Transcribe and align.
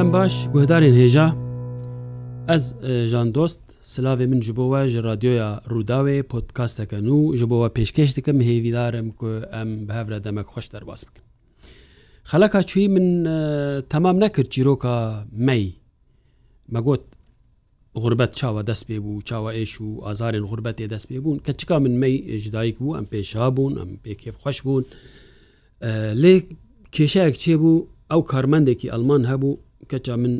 ئادەم 0.00 0.12
باش 0.20 0.34
گوهدارێن 0.54 0.94
هێژا 1.00 1.28
ئەس 2.50 2.64
ژان 3.12 3.28
دۆست 3.36 3.62
سلاێ 3.94 4.26
من 4.32 4.40
ji 4.46 4.52
بۆە 4.58 4.82
ji 4.92 4.96
رادیۆیا 5.06 5.50
ڕووداوێ 5.72 6.16
پۆتکاستەکەن 6.32 7.06
و 7.14 7.18
ji 7.40 7.44
بۆەوە 7.50 7.68
پێشکەش 7.78 8.10
دکەم 8.16 8.38
هێویدارم 8.48 9.08
کو 9.18 9.26
ئەم 9.54 9.70
بەهرە 9.88 10.18
دەمەک 10.24 10.46
خۆش 10.52 10.66
دەرباس 10.74 11.00
بکەم 11.06 11.24
خەلەکە 12.30 12.60
چوی 12.70 12.86
من 12.94 13.06
تەمام 13.92 14.16
نەکرد 14.24 14.48
چیرۆکە 14.54 14.94
مەی 15.48 15.64
مەگوت 16.74 17.02
غربەت 18.02 18.32
چاوە 18.40 18.62
دەست 18.70 18.84
پێ 18.88 18.98
بوو 19.04 19.20
چاوە 19.28 19.50
ئێش 19.58 19.72
و 19.80 19.88
ئازارێن 20.06 20.46
غربەتێ 20.50 20.86
دەست 20.94 21.06
پێ 21.10 21.18
بوون 21.22 21.38
کە 21.46 21.50
چکا 21.60 21.78
من 21.84 21.94
مەی 22.02 22.16
ژدایک 22.44 22.76
بوو 22.78 22.96
ئەم 22.98 23.06
پێشا 23.12 23.44
بوون 23.56 23.72
ئەم 23.80 23.90
پێکێف 24.04 24.36
خۆش 24.42 24.58
بوون 24.66 24.84
لێ 26.22 26.34
کێشەیەک 26.94 27.36
چێ 27.42 27.54
بوو 27.62 27.86
ئەو 28.12 28.20
کارمەندێکی 28.32 28.88
ئەلمان 28.94 29.24
هەبوو 29.32 29.54
کەچ 29.88 30.10
من 30.22 30.34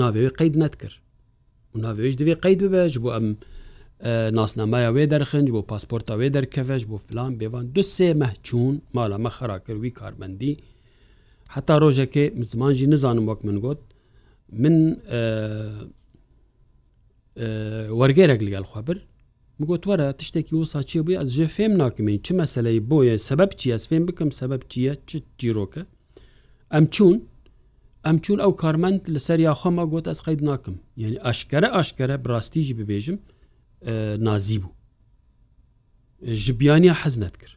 ناوێ 0.00 0.28
قید 0.38 0.54
نەتکرد 0.62 0.96
و 1.74 1.78
ناوێش 1.84 2.14
دوێ 2.20 2.34
قید 2.44 2.60
ببێژ 2.64 2.94
بۆ 3.02 3.08
ئەم 3.16 3.26
ناسنامایە 4.40 4.90
وێ 4.94 5.04
دەرخنج 5.12 5.48
بۆ 5.54 5.60
پاسپۆرتە 5.70 6.14
وێ 6.20 6.28
دەرکەوەش 6.36 6.82
بۆ 6.90 6.96
فلان 7.06 7.32
بێوان 7.38 7.64
دو 7.74 7.82
سێ 7.96 8.08
مەچون 8.20 8.74
ماڵەمە 8.96 9.30
خراکردوی 9.36 9.92
کاربندی 10.00 10.52
حتا 11.54 11.74
ڕۆژەکە 11.82 12.24
زمانجی 12.50 12.86
نزانم 12.92 13.24
وەک 13.30 13.40
من 13.46 13.56
گوت 13.64 13.80
من 14.62 14.76
وەرگێرەك 17.98 18.40
لەگەل 18.46 18.64
خوابر 18.70 18.98
گوت 19.68 19.82
وەرە 19.88 20.06
تشتێکی 20.20 20.52
وسا 20.60 20.80
چی 20.90 21.00
بووی 21.04 21.18
ئەس 21.20 21.28
ژێ 21.36 21.46
فێم 21.56 21.72
ناکەین 21.82 22.18
چ 22.26 22.28
مەسلەی 22.40 22.80
بۆیە 22.90 23.14
سبب 23.28 23.50
چیە 23.60 23.76
سفێن 23.84 24.04
بکەم 24.08 24.30
سبب 24.40 24.60
چیە 24.72 24.92
چ 25.08 25.10
جیرۆکە 25.40 25.82
ئەم 26.74 26.84
چون 26.94 27.16
ئەم 28.06 28.16
چون 28.24 28.38
ئەو 28.44 28.52
کارمەند 28.62 29.00
لە 29.14 29.18
سەر 29.26 29.38
یاخۆمە 29.48 29.84
گوت 29.92 30.06
ئەس 30.10 30.20
قەید 30.26 30.42
ناکەم 30.50 30.74
یعنی 31.02 31.16
ئاشکرە 31.24 31.68
ئاشکرە 31.76 32.16
براستیژ 32.24 32.66
ببێژم 32.78 33.16
نازی 34.26 34.58
بوو 34.62 34.72
ژبیانی 36.44 36.90
حەزنەت 37.02 37.34
کرد 37.42 37.56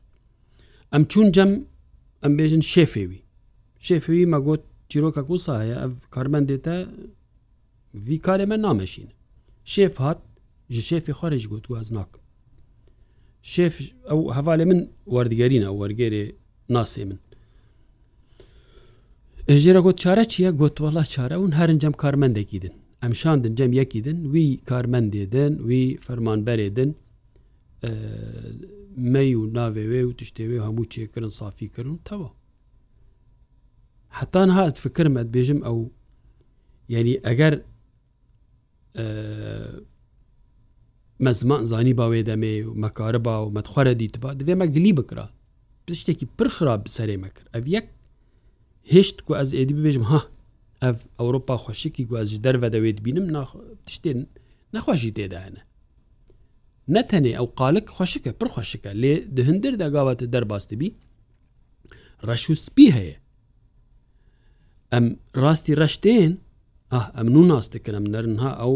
ئەم 0.94 1.04
چون 1.12 1.26
جەم 1.36 1.52
ئەم 2.24 2.32
بێژن 2.40 2.64
شێفێوی 2.74 3.22
شێفوی 3.88 4.30
مەگوت 4.34 4.64
چیرۆکە 4.92 5.22
کوساە 5.28 5.64
ئەف 5.82 5.94
کارمەندێتە 6.16 6.76
وی 8.08 8.20
کارێ 8.28 8.46
من 8.52 8.60
نامەشینە 8.68 9.14
شێف 9.76 9.96
هات 10.06 10.20
ji 10.76 10.82
şêfê 10.90 11.14
xwarêj 11.20 11.44
got 11.52 11.62
tu 11.66 11.72
ez 11.82 11.90
nakim 11.98 12.24
şêf 13.54 13.74
ew 14.14 14.18
hevalê 14.38 14.66
min 14.70 14.80
werdigerîne 15.16 15.70
wergerê 15.80 16.26
nasê 16.76 17.04
min 17.10 17.20
ژێرە 19.60 19.80
گوت 19.86 19.98
چارە 20.04 20.24
چییە 20.34 20.52
گوتوەڵە 20.60 21.04
چارەون 21.14 21.52
هەرنجەم 21.60 21.94
کارمەندێکیدن 22.02 22.74
ئەمشان 23.04 23.38
دنجەم 23.46 23.72
یەکیدن 23.80 24.18
وی 24.34 24.48
کارمەندێدن 24.70 25.54
وی 25.70 25.84
فەرمانبەرێدن 26.06 26.90
مەی 29.14 29.32
و 29.40 29.44
ناوێوێ 29.58 30.02
و 30.08 30.12
تشتێوێ 30.20 30.58
هەموو 30.66 30.90
چێکردن 30.94 31.32
سافی 31.40 31.68
کردن 31.76 31.98
تەوە 32.08 32.30
حتان 34.18 34.50
هاست 34.58 34.78
فکرمەت 34.84 35.28
بێژم 35.36 35.60
ئەو 35.68 35.78
یعنی 36.94 37.14
ئەگەر 37.28 37.54
مەزمان 41.26 41.64
زانی 41.72 41.94
باوێ 42.00 42.22
دەمێ 42.30 42.56
و 42.68 42.72
مەکارە 42.84 43.20
با 43.26 43.36
و 43.46 43.54
مەتخوارە 43.58 43.94
دیتبا 44.02 44.30
دوێمە 44.40 44.66
گلی 44.76 44.94
بکرا 45.00 45.26
پشتێکی 45.88 46.26
پرخرا 46.38 46.76
بسەرێ 46.86 47.18
مەکرد 47.24 47.50
ئەو 47.56 47.64
یەک 47.78 47.88
هشت 48.94 49.22
کو 49.22 49.36
ez 49.38 49.54
êdî 49.54 49.74
bibêjim 49.78 50.04
ha 50.04 50.24
ev 50.90 50.96
Ewropa 51.20 51.56
xweşikî 51.66 52.04
ku 52.10 52.18
ez 52.22 52.30
ji 52.32 52.44
derve 52.44 52.68
dewêt 52.68 52.98
bînim 53.06 53.28
tiştên 53.88 54.26
nexweşî 54.74 55.12
têdane 55.18 55.62
ne 56.88 57.00
tenê 57.02 57.34
ew 57.44 57.48
qalik 57.60 57.88
xweşike 57.96 58.32
pir 58.40 58.46
xweşike 58.56 58.90
lê 59.02 59.14
di 59.38 59.44
hindir 59.48 59.80
de 59.80 59.88
gava 59.90 60.18
te 60.18 60.34
derbas 60.34 60.70
dibî 60.70 60.92
reş 62.28 62.44
û 62.50 62.56
spî 62.56 62.92
heye 62.94 63.16
em 64.92 65.06
rastî 65.36 65.74
reştên 65.74 66.36
ah 66.92 67.12
em 67.20 67.28
nû 67.34 67.48
nas 67.50 67.72
dikin 67.74 67.94
em 67.94 68.12
nerin 68.12 68.36
ha 68.36 68.52
ew 68.68 68.76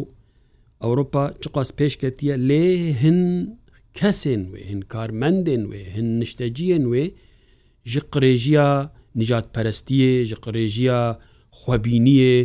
Ewropa 0.87 1.33
çiqas 1.41 1.69
pêşketiye 1.77 2.35
lê 2.49 2.66
hin 3.03 3.22
kesên 3.95 4.41
wê 4.51 4.59
hin 4.69 4.81
karmendên 4.81 5.61
wê 5.72 5.81
hin 5.95 6.19
nişteciyên 6.22 6.83
wê 6.93 7.03
ji 7.91 7.99
qrêjiya 8.13 8.89
نجات 9.19 9.45
پەرستیە 9.55 10.09
ژ 10.29 10.31
قڕێژیە 10.43 10.99
خوبینیە 11.61 12.35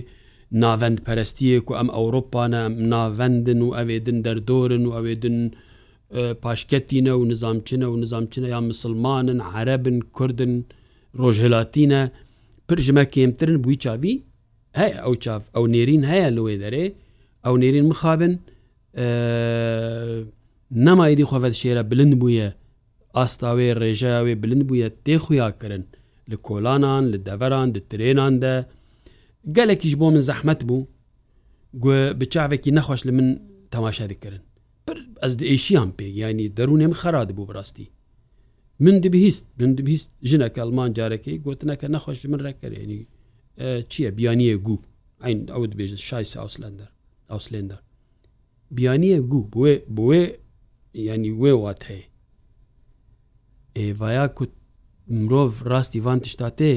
ناوەند 0.62 0.98
پەرستیە 1.06 1.56
و 1.69 1.76
ئەم 1.78 1.88
ئەوروپانە 1.97 2.62
ناوەندن 2.92 3.60
و 3.64 3.69
ئەوێدن 3.78 4.19
دەردۆرن 4.26 4.82
و 4.86 4.91
ئەوێدن 4.97 5.38
پاشکەتینە 6.42 7.14
و 7.19 7.22
نظامچنە 7.32 7.86
و 7.92 7.97
نظامچنە 8.03 8.48
یا 8.54 8.60
مسلمانن 8.70 9.38
عەرەبن 9.53 9.97
کوردن 10.16 10.54
ڕۆژهلاتینە 11.20 12.00
پر 12.69 12.78
ژمە 12.86 13.04
کێمترن 13.14 13.56
بووی 13.62 13.76
چاوی 13.84 14.14
هەیە 14.78 14.97
ئەو 15.04 15.14
چاف 15.25 15.42
ئەو 15.56 15.64
نێرین 15.75 16.03
هەیە 16.10 16.28
لەوێ 16.36 16.54
دەرێ 16.62 16.86
ئەو 17.44 17.54
نێرین 17.62 17.86
مخابن 17.92 18.32
نەمایدی 20.86 21.28
خۆفەت 21.30 21.54
شێرە 21.60 21.82
بلند 21.91 22.14
بووە 22.20 22.47
ئاستاوێ 23.16 23.69
ڕێژاوێ 23.82 24.34
بلند 24.42 24.62
بووە 24.69 24.88
تێخویاکردن 25.04 25.84
لە 26.30 26.36
کۆلانان 26.46 27.04
لە 27.12 27.18
دەڤران 27.26 27.68
د 27.74 27.78
ترێنان 27.91 28.34
دە 28.42 28.54
گەلێکیش 29.56 29.94
بۆ 30.00 30.06
من 30.14 30.20
زەحمت 30.28 30.60
بوو 30.68 30.86
بچاوێکی 32.20 32.70
نەخۆش 32.78 33.00
لە 33.08 33.12
من 33.16 33.26
تەماشا 33.72 34.06
دکردن 34.12 34.42
ئەس 35.22 35.32
ئیشیان 35.52 35.91
پێ 35.98 36.04
ینی 36.20 36.46
دەروونێم 36.58 36.92
خەرات 37.02 37.30
بوو 37.36 37.46
بڕاستی 37.50 37.86
من 38.84 38.94
دبیست 39.04 39.46
من 39.62 39.72
دبیست 39.78 40.10
ژنەکە 40.28 40.58
ئەلمان 40.62 40.91
جارەکەی 40.98 41.38
گوتنەکە 41.46 41.86
نەخۆش 41.94 42.16
من 42.32 42.41
ڕێکردێنی 42.47 43.00
چییە 43.91 44.10
بیانیە 44.18 44.56
گو 44.66 44.76
ئەین 45.24 45.38
ئەو 45.52 45.62
دبێژن 45.72 45.97
شای 46.08 46.24
ئاوسلندەر 46.41 46.91
ئاوسلندەر 47.30 47.80
بیانیە 48.76 49.18
گو 49.30 49.41
بێ 49.54 49.72
بێ 49.97 50.20
ینی 51.06 51.32
وێ 51.41 51.52
وات 51.62 51.82
هەیە 51.91 52.06
ئێڤایا 53.76 54.26
کوت 54.36 54.50
مرۆڤ 55.10 55.50
ڕاستیوان 55.71 56.21
تشتاتێ 56.21 56.72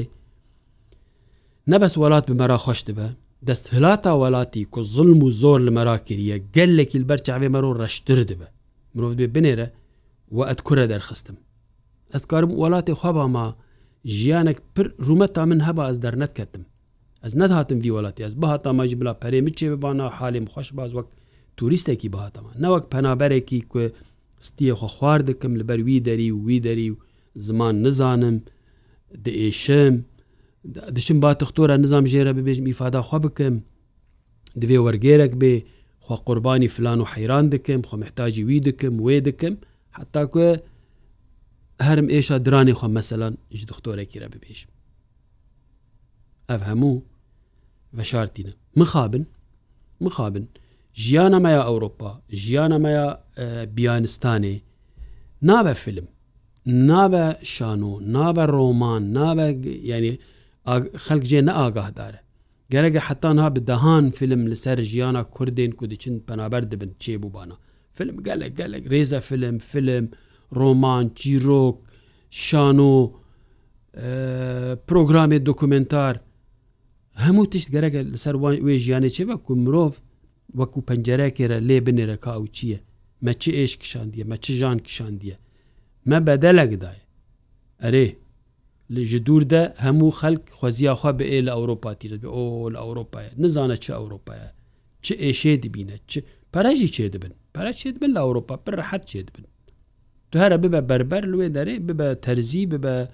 نەبەس 1.72 1.94
وڵات 2.02 2.24
بمەرا 2.30 2.56
خۆش 2.64 2.80
بە 2.98 3.06
دەست 3.48 3.74
هلاتا 3.74 4.12
وڵاتی 4.20 4.62
کو 4.72 4.82
زلم 4.82 5.22
و 5.24 5.30
زۆر 5.30 5.58
لە 5.66 5.70
مەراکرە 5.76 6.38
گەلێکی 6.54 7.00
بەر 7.10 7.16
چاوێ 7.26 7.48
مەرۆ 7.54 7.70
ڕشتر 7.80 8.20
دبە 8.30 8.44
مرۆڤ 8.94 9.14
بێ 9.18 9.26
بنێرە 9.34 9.66
و 10.36 10.38
ئەت 10.48 10.60
کورە 10.66 10.86
دەرخستم 10.92 11.36
ئەس 12.14 12.26
کارم 12.26 12.50
وڵاتی 12.62 12.90
خواباما 12.94 13.54
ژیانێک 14.16 14.58
پر 14.74 14.86
ڕومەتا 15.06 15.42
من 15.50 15.60
هەبا 15.66 15.82
ئەس 15.88 15.98
دەرنەتکەتم 16.04 16.62
ئەس 17.24 17.34
نەهاتم 17.40 17.78
وی 17.80 17.90
وڵاتی 17.96 18.24
ئەس 18.26 18.34
بەهاتا 18.40 18.70
ماژ 18.78 18.94
بلا 19.00 19.12
پەرێ 19.22 19.40
مچێ 19.46 19.66
ببانە 19.74 20.06
حالیم 20.18 20.46
خۆش 20.52 20.68
باز 20.78 20.90
وەک 20.96 21.08
توریستێکی 21.56 22.08
بەهاتەمە 22.14 22.50
نەوەک 22.62 22.84
پەنابەرێکی 22.92 23.60
کو 23.70 23.80
ستیە 24.46 24.74
خۆ 24.80 24.88
خوارد 24.96 25.24
دکم 25.30 25.52
لە 25.60 25.64
بەروی 25.68 26.00
دەری 26.06 26.30
و 26.30 26.38
وی 26.46 26.60
دەری 26.66 26.90
و 26.90 26.96
زمان 27.36 27.82
نزانم 27.82 28.40
دئێشم 29.24 29.94
دشم 30.96 31.20
با 31.20 31.34
تختۆرە 31.34 31.70
نزانام 31.80 32.06
ژێرە 32.06 32.34
ببێژم 32.36 32.66
ئیفاداخوا 32.66 33.18
بکەم 33.18 33.54
دوێ 34.60 34.78
وەرگێرەك 34.84 35.34
بێ 35.40 35.54
خوا 36.04 36.16
قوربانی 36.16 36.68
فلان 36.68 37.00
و 37.00 37.04
حەیران 37.04 37.46
دەکەم 37.54 37.80
خۆ 37.88 37.94
محتاجی 38.02 38.44
وی 38.44 38.60
دەکەم 38.68 38.94
وێ 39.06 39.18
دەکەم 39.28 39.54
حتاکوێ 39.92 40.52
هەرم 41.82 42.08
ئێشە 42.14 42.36
درانی 42.46 42.74
خۆ 42.74 42.86
مەسەلان 42.96 43.34
ژ 43.58 43.64
دختۆرەێکی 43.70 44.20
رە 44.22 44.28
ببێژم 44.34 44.70
ئەف 46.50 46.60
هەموو 46.70 47.02
بەشارتینە 47.96 48.52
مخابن 48.76 49.24
مخابن 50.00 50.44
ژیانە 51.04 51.38
مەیە 51.44 51.62
ئەوروپا 51.68 52.10
ژیانە 52.44 52.78
مەیە 52.84 53.06
بیانستانێ 53.76 54.56
نابە 55.48 55.74
فلم 55.84 56.06
نابە 56.66 57.26
شان 57.54 57.82
و 57.90 57.92
نابە 58.14 58.44
ڕۆمان 58.54 59.02
نابە 59.16 59.46
ینی 59.90 60.12
خەک 61.04 61.20
جێ 61.30 61.40
نەئگاهدارە 61.46 62.20
گەرەگە 62.72 63.00
حتانها 63.08 63.48
بدەهان 63.56 64.04
فلم 64.18 64.42
لەسەر 64.50 64.78
ژیانە 64.90 65.22
کوردین 65.34 65.72
کو 65.78 65.84
دچین 65.92 66.14
پەنابەر 66.28 66.62
دەبن 66.72 66.92
چێ 67.02 67.14
بووبانە 67.22 67.54
فلم 67.96 68.16
گەلە 68.26 68.46
گەلک 68.58 68.84
رێزە 68.92 69.18
فلم 69.28 69.56
فلم 69.70 70.04
ڕۆمان 70.58 71.06
چیرۆک 71.20 71.76
شان 72.44 72.78
و 72.92 72.94
پرۆگرامێ 74.88 75.38
دکومنتار 75.48 76.14
هەموو 77.24 77.46
تشت 77.52 77.68
گەرەگە 77.74 78.00
لەسەر 78.12 78.34
وێ 78.66 78.76
ژیانێ 78.84 79.08
چێ 79.16 79.24
بە 79.30 79.36
کو 79.44 79.52
مرۆڤ 79.62 79.92
وەکو 80.58 80.80
پەنجەرەکێرە 80.88 81.58
لێ 81.68 81.78
بنێرەکە 81.86 82.30
ئەو 82.36 82.44
چییە 82.56 82.78
مەچ 83.26 83.42
ئێش 83.56 83.72
کشاندیە 83.80 84.24
مەچ 84.30 84.44
ژان 84.60 84.78
کشاندیە 84.86 85.36
me 86.04 86.26
bedelek 86.26 86.80
daye 86.80 87.00
Erê 87.82 88.16
li 88.90 89.04
ji 89.04 89.26
dûr 89.26 89.50
de 89.50 89.74
hemû 89.78 90.10
xelk 90.20 90.42
xweziya 90.60 90.94
xwe 90.94 91.18
bi 91.18 91.24
ê 91.24 91.44
li 91.46 91.50
Ewropa 91.50 91.94
tîre 91.94 92.22
bi 92.22 92.26
o 92.28 92.70
li 92.72 92.76
Ewropa 92.76 93.22
ye 93.22 93.30
nizane 93.38 93.76
çi 93.76 93.92
Ewropa 93.92 94.34
ye 94.34 94.50
çi 95.02 95.14
êşê 95.16 95.62
dibîne 95.62 95.96
çi 96.08 96.24
pere 96.52 96.74
jî 96.74 96.86
çê 96.88 97.12
dibin 97.12 97.32
pere 97.52 97.68
çê 97.70 97.94
dibin 97.96 98.14
li 98.14 98.18
Ewropa 98.18 98.56
pir 98.56 98.72
rehet 98.72 99.04
çê 99.06 99.26
dibin 99.28 99.46
Tu 100.32 100.38
here 100.38 100.62
bibe 100.62 100.88
berber 100.88 101.22
li 101.22 101.36
wê 101.36 101.48
derê 101.54 101.88
bibe 101.88 102.20
terzî 102.20 102.70
bibe 102.70 103.08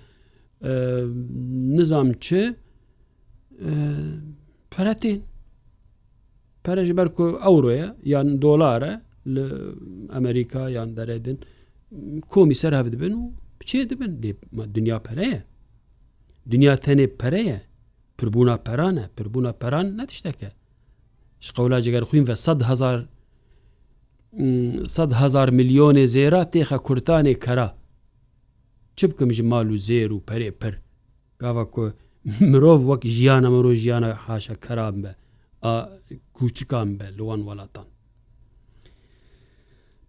nizam 1.76 2.12
çi 2.12 2.54
peretên 4.70 5.18
Pere 6.64 6.86
ji 6.86 6.96
ber 6.96 7.14
ku 7.14 7.38
Ewroya 7.44 7.96
yan 8.04 8.42
dolara 8.42 9.02
li 9.26 9.44
Amerika 10.12 10.70
yan 10.70 10.96
deredin 10.96 11.40
کۆمی 12.32 12.54
سەراوت 12.62 12.94
بن 13.02 13.12
و 13.12 13.20
بچێ 13.58 13.80
دەبن 13.90 14.12
دنیا 14.76 14.98
پەرەیە 15.06 15.40
دنیا 16.52 16.74
تەنێ 16.84 17.06
پەرەیە 17.20 17.58
پربوونا 18.18 18.56
پەرانە 18.66 19.04
پربوونا 19.16 19.52
پەران 19.62 19.86
نەتیشتەکە 20.00 20.50
شقەولا 21.46 21.78
جگەر 21.86 22.04
خوین 22.08 22.24
بە 22.28 22.34
هزار 25.20 25.48
میلیۆنێ 25.58 26.04
زێرا 26.14 26.42
تێخە 26.52 26.78
کورتانێ 26.86 27.34
کەرا 27.44 27.68
چ 28.96 29.00
بکەم 29.10 29.30
ژ 29.36 29.38
مال 29.50 29.68
و 29.70 29.78
زێر 29.88 30.10
و 30.12 30.24
پەرێ 30.30 30.50
پر 30.60 30.74
گاوا 31.42 31.64
کۆ 31.74 31.84
مرۆڤ 32.50 32.80
وەک 32.90 33.02
ژیانە 33.16 33.48
مرۆ 33.54 33.72
ژیانە 33.82 34.10
حاشە 34.26 34.54
کەران 34.64 34.94
بە 35.02 35.12
کوچکان 36.36 36.88
بە 36.98 37.06
لەوان 37.18 37.40
وڵاتان 37.48 37.89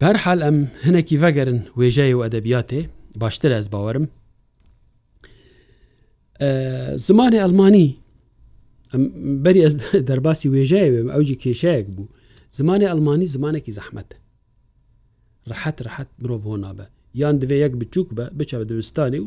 بەرحال 0.02 0.40
ئەم 0.46 0.56
هەنێکی 0.86 1.16
ڤەگەرن 1.24 1.60
وێژای 1.80 2.14
و 2.18 2.24
ئەدەبیاتێ 2.26 2.82
باشتر 3.22 3.52
ئەس 3.58 3.68
باوەرم 3.74 4.06
زمانی 7.08 7.40
ئەلمانی 7.44 7.88
بەری 9.44 9.62
ئەس 9.66 9.76
دەرباسی 10.10 10.48
وێژایێ 10.54 10.90
ئەوجی 11.14 11.38
کێشەیەک 11.44 11.86
بوو 11.96 12.10
زمانی 12.58 12.90
ئەلمانی 12.92 13.28
زمانێکی 13.36 13.76
زەحمەتە 13.78 14.18
ڕحەت 15.50 15.78
ڕحەت 15.86 16.10
مرۆڤ 16.22 16.42
هۆ 16.48 16.56
نابە 16.64 16.86
یان 17.22 17.36
دوێ 17.42 17.58
یەک 17.64 17.74
بچووک 17.82 18.10
بە 18.18 18.24
بچە 18.40 18.56
بە 18.60 18.66
دەبستانی 18.70 19.20
و 19.20 19.26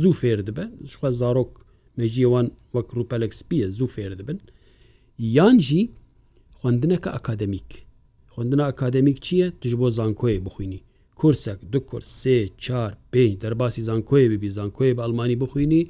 زوو 0.00 0.12
فێر 0.20 0.38
دەبە 0.48 0.64
شخوا 0.90 1.10
زارۆک 1.20 1.52
مێژیەوان 1.98 2.46
وەک 2.74 2.88
روپەلەکسپیە 2.98 3.66
زوو 3.78 3.88
فێر 3.94 4.12
دەبن 4.20 4.38
یانجی 5.36 5.82
خوندنەکە 6.60 7.08
ئەکادەمیک 7.16 7.70
خوندنا 8.34 8.64
ئەکادمیک 8.70 9.18
چییە 9.26 9.46
تش 9.60 9.72
بۆ 9.80 9.86
زانکۆی 9.98 10.38
بخوینی 10.46 10.80
کورسێک 11.20 11.58
دو 11.72 11.78
کورس 11.88 12.08
سێ 12.22 12.36
چار 12.64 12.90
پێنج 13.12 13.32
دەرباسی 13.42 13.80
زانکۆی 13.88 14.26
ببی 14.32 14.48
زانکۆی 14.58 14.92
بە 14.96 15.02
ئەلمانی 15.04 15.36
بخوینی 15.44 15.82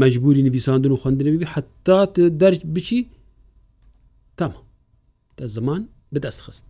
مەجبوری 0.00 0.40
نویساندن 0.48 0.90
و 0.92 0.96
خوندنبی 1.02 1.44
حتا 1.54 1.98
دەرج 2.42 2.60
بچی 2.74 3.00
تەمە 4.40 4.60
دە 5.40 5.44
زمان 5.56 5.82
بدەست 6.14 6.40
خست 6.44 6.66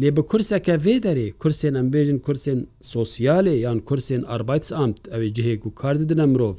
لێ 0.00 0.10
بە 0.16 0.22
کورسەکە 0.30 0.74
vê 0.84 0.94
دەرێ 1.06 1.28
کورسێن 1.42 1.74
ئەمبێژن 1.78 2.18
کورسێن 2.26 2.60
سوسیالێ 2.94 3.54
یان 3.66 3.78
کورسێن 3.88 4.22
ئاربایت 4.30 4.64
ئامت 4.78 4.98
ئەوێ 5.12 5.28
جهەیەک 5.36 5.62
و 5.66 5.70
کار 5.80 5.94
ددنە 6.02 6.26
مرۆڤ 6.32 6.56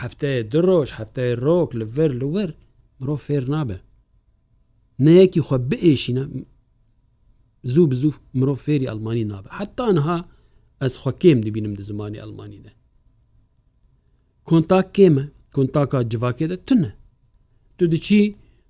هەفتەیە 0.00 0.42
درۆژ 0.52 0.88
هەفتەیە 0.98 1.34
ڕۆک 1.44 1.70
لە 1.80 1.84
ڤەر 1.96 2.10
لەوەر 2.20 2.50
مرۆ 3.00 3.16
فێر 3.26 3.44
نابێ 3.54 3.78
نەیەکی 5.04 5.42
خۆ 5.46 5.56
بئێشینە 5.70 6.24
زوو 7.72 7.86
بزوو 7.92 8.14
مرۆڤ 8.38 8.58
فێری 8.64 8.88
ئەلمانی 8.90 9.28
نابە 9.32 9.50
حتاانها 9.58 10.18
ئەس 10.82 10.94
خۆ 11.02 11.10
کێم 11.22 11.38
دەبینم 11.46 11.74
دە 11.78 11.82
زمانی 11.90 12.20
ئەلمانیدا 12.22 12.72
کۆنتاک 14.48 14.86
کێمە 14.96 15.24
کۆنتاکە 15.54 15.98
جوواکێدە 16.12 16.56
تونە 16.68 16.90
تو 17.78 17.84
دچی 17.94 18.22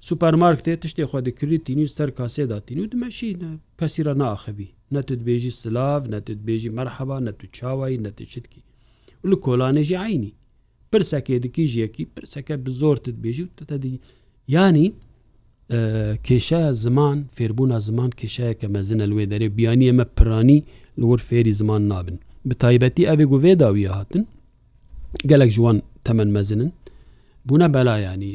سوپەرمارکتێ 0.09 0.75
تشتێ 0.83 1.05
خۆ 1.11 1.19
دەکردی 1.29 1.59
تینی 1.67 1.87
سەر 1.97 2.11
کاسێدا 2.19 2.59
تین 2.67 2.79
و 2.81 2.85
دمەشی 2.93 3.31
کەسیرە 3.81 4.15
ناخەبی 4.23 4.69
نەتت 4.95 5.21
بێژی 5.27 5.53
سلااف 5.63 6.03
نەتت 6.15 6.39
بێژی 6.47 6.71
مەرحەبا 6.77 7.19
نەتو 7.27 7.47
چاوایی 7.57 8.03
نەتەچتکی 8.07 8.63
لە 9.31 9.37
کۆلانێژی 9.45 9.99
عینی 10.07 10.33
پرسەکێ 10.93 11.37
دکی 11.45 11.65
ژیەکی 11.73 12.05
پرسەکە 12.17 12.55
بزۆرتت 12.65 13.17
بێژی 13.23 13.43
و 13.47 13.53
تەتەدی 13.59 13.91
ینی 14.55 14.87
کێشە 16.27 16.63
زمان 16.85 17.19
فێربوونا 17.37 17.79
زمان 17.89 18.11
کێشەیەکە 18.19 18.67
مەزنە 18.75 19.05
لێ 19.11 19.25
دەرێ 19.33 19.49
بیانی 19.57 19.87
ئەمە 19.91 20.07
پرانی 20.17 20.61
لەوەر 21.01 21.21
فێری 21.29 21.53
زمان 21.61 21.83
نابن 21.91 22.17
بە 22.49 22.55
تایبەتی 22.63 23.09
ئەوێ 23.09 23.25
گوێ 23.33 23.53
داویە 23.63 23.91
هاتن 23.99 24.25
gelek 25.31 25.51
jiwan 25.57 25.79
temen 26.05 26.29
mezinin 26.37 26.73
bûne 27.49 27.69
bela 27.75 27.97
yanî 27.99 28.33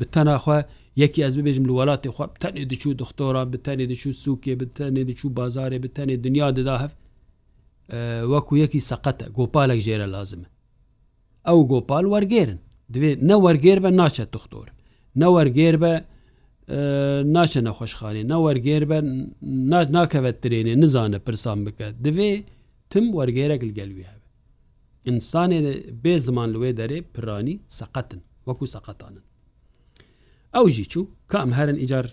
bi 0.00 0.04
tenaxwe 0.14 0.58
yekî 1.02 1.20
ez 1.26 1.34
bibêjim 1.38 1.64
li 1.68 1.72
welatê 1.80 2.08
xwe 2.16 2.24
tenê 2.42 2.64
diçû 2.72 2.90
dixtora 3.00 3.42
bi 3.52 3.56
tenê 3.66 3.86
diçû 3.92 4.10
sûkê 4.24 4.54
bi 4.60 4.64
tenê 4.78 5.02
diçû 5.10 5.26
bazarê 5.38 5.78
bi 5.84 5.88
tenê 5.96 6.14
dunya 6.26 6.48
dida 6.56 6.76
hev 6.82 6.88
weku 8.32 8.54
yekî 8.62 8.80
seqete 8.92 9.26
gopalek 9.38 9.80
jêre 9.86 10.06
lazim 10.14 10.40
ew 11.52 11.60
gopal 11.72 12.04
wergêrin 12.14 12.58
divê 12.94 13.10
ne 13.28 13.32
wergêr 13.44 13.78
ve 13.84 13.90
naçe 14.00 14.26
dixtor 14.34 14.66
نەوەرگێر 15.18 15.76
بە 15.82 15.92
ناچە 17.36 17.60
نەخۆشخانی 17.66 18.22
نەوەرگێر 18.32 18.82
بە 18.90 18.98
ناکەوێت 19.96 20.36
ترێنێ 20.42 20.74
نزانە 20.82 21.18
پرسان 21.26 21.58
بکە 21.66 21.86
دەوێ 22.04 22.32
تم 22.92 23.04
وەرگێرەك 23.16 23.60
گەلوی 23.78 24.06
هەبێ 24.10 24.26
ئینسانێ 25.08 25.60
بێ 26.02 26.14
زمان 26.26 26.50
لێ 26.54 26.70
دەرێ 26.78 26.98
پرانی 27.14 27.54
سەقەتن 27.78 28.20
وەکو 28.46 28.66
سەقەتانن 28.74 29.24
ئەو 30.54 30.64
ژی 30.76 30.84
چوو 30.92 31.04
کام 31.32 31.50
هەرن 31.58 31.76
ئیجار 31.82 32.06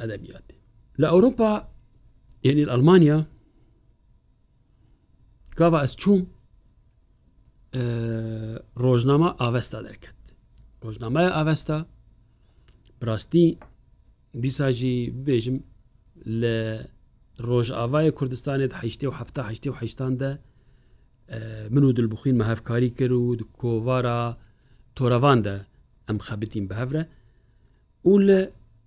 ئەدەبیاتی 0.00 0.56
لە 1.00 1.06
ئەوروپا 1.12 1.52
یعنی 2.46 2.62
ئەلمانیا 2.72 3.18
گاوا 5.58 5.78
ئەس 5.84 5.94
چوو 6.02 6.18
ڕۆژنامە 8.82 9.30
ئاوەستا 9.40 9.78
دەکەت 9.90 10.20
ڕۆژنامە 10.84 11.22
ئاوەستا 11.36 11.78
پراستی 13.00 13.46
دیساژی 14.44 14.96
بێژم 15.26 15.56
لە 16.40 16.56
ڕۆژئاوای 17.48 18.08
کوردستانێت 18.18 18.72
هەشتێ 18.80 19.06
و 19.08 19.16
هەفته 19.20 19.40
هەشتێ 19.50 19.68
و 19.70 19.76
هەشتاندا 19.82 20.30
من 21.74 21.84
و 21.84 21.92
دلبخین 21.98 22.36
مەهفکاری 22.42 22.90
کرد 22.98 23.12
و 23.12 23.20
کۆوارە 23.60 24.18
تۆرەواندا 24.96 25.56
ئەم 26.06 26.18
خەبتیم 26.26 26.64
بەهەورە 26.70 27.02
و 28.08 28.12
لە 28.28 28.40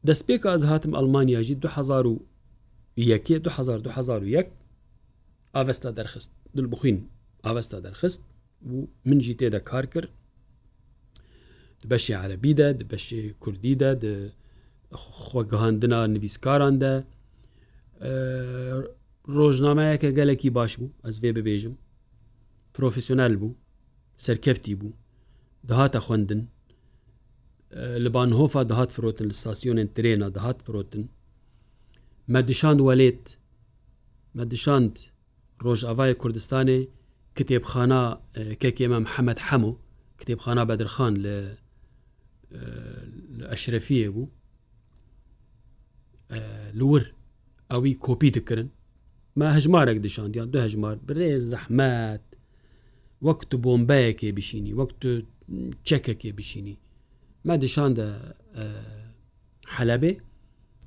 دەستپێک 0.08 0.42
ئاز 0.50 0.62
هاتم 0.70 0.92
ئەلمانیاژی 0.98 1.56
2001 1.56 4.48
ئاوەستا 5.56 5.90
دەرخست 6.00 6.32
دلبخین 6.56 6.98
ئاوەستا 7.46 7.78
دەرخست 7.86 8.22
و 8.70 8.72
منجی 9.10 9.36
تێدا 9.40 9.56
کار 9.72 9.86
کرد 9.94 10.10
بەشی 11.90 12.14
عەربیدا 12.14 12.70
بەشی 12.92 13.22
کوردیدا 13.44 13.92
خۆگەهاندنا 15.26 16.00
نویسکاراندا 16.16 16.94
ڕۆژنامەیەکە 19.38 20.10
گەلێکی 20.18 20.50
باش 20.58 20.72
بوو 20.80 20.94
ئەس 21.06 21.16
vێ 21.22 21.32
ببێژم 21.38 21.74
پرۆفسیۆنل 22.76 23.34
بوو 23.42 23.58
سەرکەفتی 24.26 24.76
بوو 24.80 24.94
دەهاتە 25.70 25.98
خوندن 26.06 26.42
لە 28.04 28.10
بانهۆفا 28.16 28.62
دەهات 28.72 28.90
فرۆتن 28.96 29.26
لە 29.32 29.36
ستاسیۆنێن 29.42 29.90
ترێنا 29.96 30.28
دەهات 30.38 30.60
فرۆتن 30.66 31.04
مەدیشاند 32.36 32.80
وەلێت 32.88 33.26
مەدیشاند 34.38 34.94
ڕۆژاوای 35.66 36.14
کوردستانی 36.22 36.80
کتێبخانە 37.38 38.02
کەکێمە 38.64 39.00
محەممەد 39.06 39.40
هەموو 39.50 39.74
کتێبخانە 40.20 40.64
بەدرخان 40.70 41.14
لە 41.26 41.36
ئەشرەفیە 43.52 44.10
بوو 44.16 44.28
لور 46.80 47.02
ئەوی 47.72 47.94
کۆپی 48.06 48.32
دکردن 48.38 48.70
ما 49.40 49.48
هەژمارێک 49.58 49.98
دشاندیان 50.06 50.48
دو 50.54 50.58
هەژمار 50.66 50.98
برێ 51.08 51.32
زەحمەت 51.52 52.26
وەکت 53.28 53.52
بۆمبایەکێ 53.64 54.30
بشینی 54.38 54.74
وەکت 54.80 55.02
چەکەکێ 55.88 56.32
بشینی 56.40 56.76
ما 57.48 57.56
دشاندە 57.64 58.08
حەلەبێ 59.76 60.14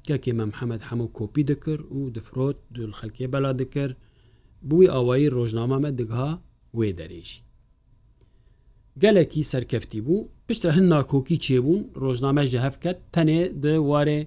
کەکێ 0.08 0.32
مە 0.38 0.44
محەممەد 0.50 0.82
هەموو 0.90 1.12
کۆپی 1.18 1.42
دەکرد 1.50 1.84
و 1.96 2.00
دفرۆت 2.16 2.58
دول 2.74 2.92
خەلکێ 2.98 3.26
بەلا 3.32 3.52
دەکرد 3.60 3.96
بووی 4.68 4.90
ئەوایی 4.94 5.32
ڕۆژنامەمە 5.36 5.90
دگها 6.00 6.30
وێ 6.78 6.90
دەرێشی 6.98 7.42
گەلێکی 9.02 9.42
سەرکەفتی 9.52 10.00
بوو 10.06 10.28
پشتە 10.52 10.68
هەن 10.76 10.86
ناکۆکی 10.94 11.36
چێبوون 11.46 11.80
ڕۆژنامە 12.02 12.42
ژە 12.52 12.60
هەفکەت 12.66 12.98
تەنێ 13.14 13.40
دەوارێ 13.64 14.20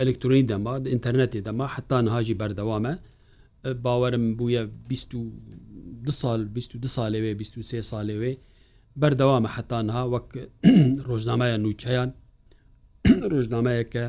ئەلکترۆنی 0.00 0.46
دەما 0.52 0.74
ئینتەرنێتی 0.92 1.40
دەما 1.46 1.66
حتا 1.74 1.98
نهاژی 2.06 2.36
بەردەوامە 2.40 2.94
باوەرم 3.84 4.26
بووە 4.38 4.62
سال 6.22 6.40
22 6.56 6.88
سالێوێ 6.96 7.32
23 7.38 7.82
سالێوێ 7.90 8.32
بەردەوامە 9.00 9.50
حتانها 9.56 10.02
وەک 10.12 10.28
ڕۆژنامەیە 11.08 11.56
نوچەیان 11.64 12.10
ڕۆژنامەیەکە 13.32 14.04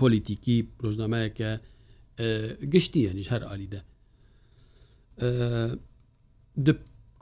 پۆلیتیکی 0.00 0.58
ڕۆژنامەیەکە 0.84 1.50
گشتی 2.72 3.06
هەنیش 3.10 3.28
هەر 3.32 3.42
عالیدە 3.50 3.80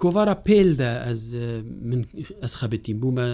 کۆڤارە 0.02 0.34
پێلدا 0.46 0.88
ئەس 1.06 1.20
ئەس 2.42 2.52
خەبەتی 2.60 2.92
بوومە 3.00 3.26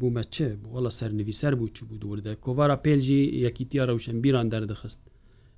بوومە 0.00 0.22
چ 0.34 0.36
وڵە 0.74 0.90
سەرنوویسەر 0.98 1.52
بوو 1.58 1.68
چ 1.76 1.78
بوو 1.88 1.98
دووردە 2.02 2.32
کۆڤارە 2.44 2.76
پێلژی 2.84 3.22
یەکیتییا 3.46 3.84
ڕەوشن 3.88 4.16
بیران 4.24 4.46
دەردەخست 4.54 5.02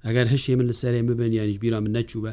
ئەگەر 0.06 0.26
هەشێ 0.32 0.52
من 0.58 0.66
لە 0.70 0.74
سەرێ 0.82 1.00
ببن 1.08 1.32
یانیش 1.38 1.58
بیران 1.64 1.82
من 1.86 1.92
نەچووە 1.96 2.30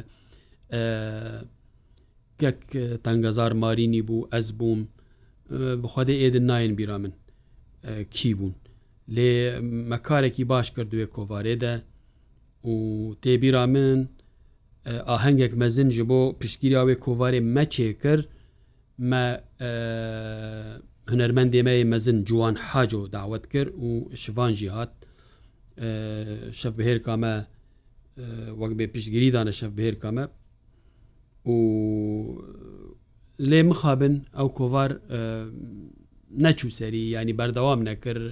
گەک 2.40 2.60
تەنگەزار 3.04 3.52
مارینی 3.62 4.02
بوو 4.08 4.28
ئەس 4.32 4.46
بووم 4.58 4.80
بخوادە 5.82 6.14
ئێدن 6.22 6.44
ناین 6.50 6.72
بیرا 6.78 6.96
من 7.02 7.12
کی 8.14 8.32
بوون 8.38 8.54
لێ 9.14 9.30
مەکارێکی 9.92 10.44
باش 10.50 10.66
کردوێ 10.76 11.06
کۆوارێدا 11.14 11.74
و 12.70 12.72
تێبیرا 13.22 13.64
من 13.74 13.98
ئاهەنگێک 14.86 15.52
مەزن 15.62 15.90
ji 15.96 16.02
بۆ 16.10 16.20
پشتگیریاوێ 16.40 16.94
کۆوارێ 17.04 17.40
مەچێ 17.56 17.88
کرد 18.02 18.26
مە 19.10 19.24
هەنەرمەندێمەیە 21.10 21.84
مەزن 21.92 22.18
جوان 22.28 22.56
حاجۆ 22.68 23.02
داوت 23.16 23.44
کرد 23.52 23.72
و 23.86 23.90
شوانجی 24.22 24.68
هات 24.74 24.92
شەف 26.60 26.74
بهێر 26.78 26.98
کامە 27.06 27.34
وەک 28.60 28.72
بێ 28.78 28.86
پشتگیری 28.94 29.30
دانە 29.36 29.52
شەف 29.60 29.72
بهێر 29.78 29.94
کامە 30.02 30.24
و 31.50 31.54
لێ 33.50 33.60
مخابن 33.68 34.14
ئەو 34.38 34.48
کۆوار 34.58 34.90
نەچوو 36.44 36.70
سەری 36.78 37.02
ینی 37.14 37.34
بەردەوام 37.40 37.80
نەکرد 37.88 38.26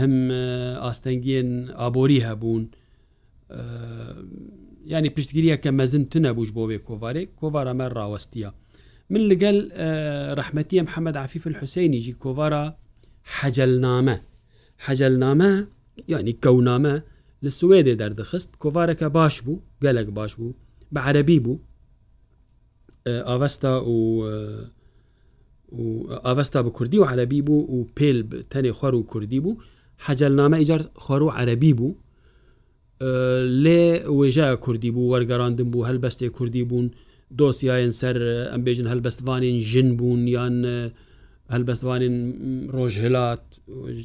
هەم 0.00 0.14
ئاستەنگیان 0.84 1.50
ئابۆری 1.80 2.20
هەبوون 2.26 2.64
ینی 4.86 5.10
پشتگیریە 5.10 5.56
کە 5.62 5.70
مەزن 5.78 6.02
تونە 6.12 6.30
بووش 6.36 6.50
بۆ 6.56 6.62
وێ 6.68 6.78
کۆوارێک 6.88 7.28
کۆوارەمە 7.40 7.86
ڕاوەستیە 7.96 8.50
من 9.12 9.22
لەگەل 9.30 9.58
ڕحمەتی 10.38 10.76
ئەم 10.80 10.88
حەمەد 10.94 11.16
عفیف 11.24 11.44
حوسینیجی 11.58 12.14
کۆوارە 12.22 12.64
حەجلنامە 13.38 14.16
حەجلنامە 14.86 15.52
ینی 16.12 16.34
کەونامە 16.44 16.94
لە 17.44 17.50
سوێدێ 17.58 17.94
دەردەخست 18.02 18.50
کۆوارەکە 18.62 19.06
باش 19.18 19.34
بوو 19.44 19.62
گەلک 19.84 20.08
باش 20.18 20.32
بوو 20.38 20.54
بە 20.94 20.98
عەربی 21.06 21.38
بوو 21.44 21.54
ئاوەستا 23.28 23.72
و 23.94 23.98
ئاوەستا 26.26 26.60
بە 26.64 26.68
کوردی 26.76 26.98
و 26.98 27.04
عەربی 27.10 27.40
بوو 27.46 27.66
و 27.74 27.78
پێل 27.98 28.18
تەنێ 28.52 28.70
خوار 28.78 28.94
و 28.94 29.06
کوردی 29.12 29.40
بوو 29.44 29.58
حەجلنامە 30.06 30.56
ئیجار 30.60 30.82
خوار 31.04 31.22
و 31.22 31.30
عەربی 31.38 31.72
بوو 31.78 31.92
لێ 33.64 33.84
وێژە 34.18 34.48
کوردی 34.64 34.90
بوو 34.94 35.10
وەرگەڕاندن 35.14 35.68
بوو 35.72 35.86
هەلبەستێ 35.90 36.26
کوردی 36.36 36.64
بوون 36.70 36.86
دۆسیایەن 37.38 37.92
سەر 38.00 38.16
ئەمبێژن 38.52 38.86
هەلبەستوانین 38.92 39.56
ژن 39.70 39.88
بوون 39.98 40.20
یان 40.36 40.54
هەلبەستوانین 41.54 42.16
ڕۆژهلات 42.76 43.44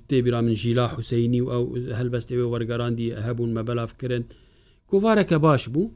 تێبیرا 0.09 0.39
من 0.45 0.53
ژیلا 0.61 0.85
حوسینی 0.93 1.41
و 1.43 1.47
ئەو 1.53 1.63
هەلبەستێوێ 1.99 2.45
وەرگەڕاندی 2.53 3.07
هەبوون 3.25 3.51
مە 3.57 3.61
بەلافکردن 3.67 4.23
کۆڤارەکە 4.89 5.37
باش 5.45 5.63
بوو 5.73 5.91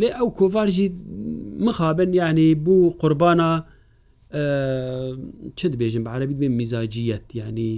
لێ 0.00 0.08
ئەو 0.18 0.28
کۆڤارژی 0.38 0.88
مخابن 1.66 2.10
یعنی 2.20 2.46
بوو 2.64 2.94
قوربانە 3.00 3.50
چ 5.58 5.60
بێژم 5.80 6.02
بەعاەبی 6.06 6.36
بێ 6.40 6.48
میزاجیەت 6.58 7.26
ینی 7.40 7.74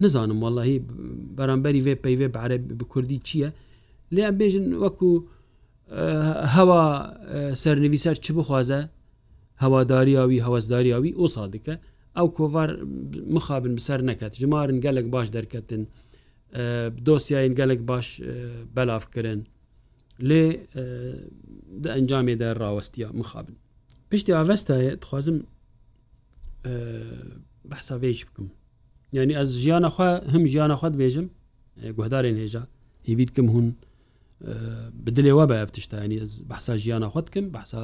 نزانم 0.00 0.42
واللهی 0.42 0.78
بەرامبەری 1.38 1.80
وێ 1.86 1.94
پەیوێ 2.04 2.28
بەعرە 2.36 2.56
بکردی 2.80 3.18
چییە 3.26 3.50
لێیان 4.14 4.34
بێژن 4.40 4.66
وەکو 4.84 5.12
هەوا 6.56 6.82
سەرنویسەر 7.62 8.16
چ 8.24 8.26
بخوازە 8.38 8.80
هەواداریاوی 9.64 10.44
هەوەزداریاوی 10.46 11.12
ئۆ 11.20 11.24
سادەکە 11.36 11.74
ئەو 12.16 12.26
کۆڤار 12.36 12.70
مخابن 13.36 13.72
بسەر 13.78 14.00
نەکات 14.10 14.32
ژمارن 14.40 14.78
گەلک 14.84 15.06
باش 15.14 15.26
دەرکەتن 15.36 15.82
دۆسیین 17.06 17.52
گەلک 17.60 17.80
باش 17.90 18.06
بەلافکردن 18.76 19.40
لێ 20.28 20.42
ئەنجامێدا 21.94 22.48
ڕاوەستیا 22.60 23.08
مخابن 23.20 23.56
پشتی 24.10 24.32
ئاوەستایە 24.36 24.92
دخوازم 25.02 25.36
بەساوێژ 27.70 28.18
بکەم 28.28 28.48
ینی 29.16 29.34
ئەس 29.40 29.50
ژیانەخوا 29.64 30.10
هەم 30.32 30.42
ژیانەخوات 30.52 30.94
بێژم 31.00 31.26
گوهدارێن 31.96 32.36
هێژە 32.44 32.62
هیویتکم 33.08 33.46
هون 33.54 33.66
بدلێەوە 35.04 35.44
بە 35.50 35.56
ئەفتشتانی 35.60 36.18
ئەس 36.22 36.32
بەسا 36.50 36.74
ژیانەخوات 36.84 37.26
بکەم 37.30 37.46
بەسا 37.56 37.82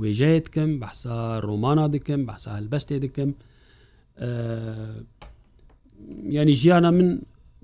وێژەیەکەم 0.00 0.70
بەسا 0.82 1.16
ڕۆمانە 1.46 1.86
دکەم 1.94 2.20
بەسا 2.28 2.50
هەلبەستێ 2.58 2.96
دکەم 3.04 3.30
ینی 6.36 6.54
ژیانە 6.62 6.90
من 6.98 7.08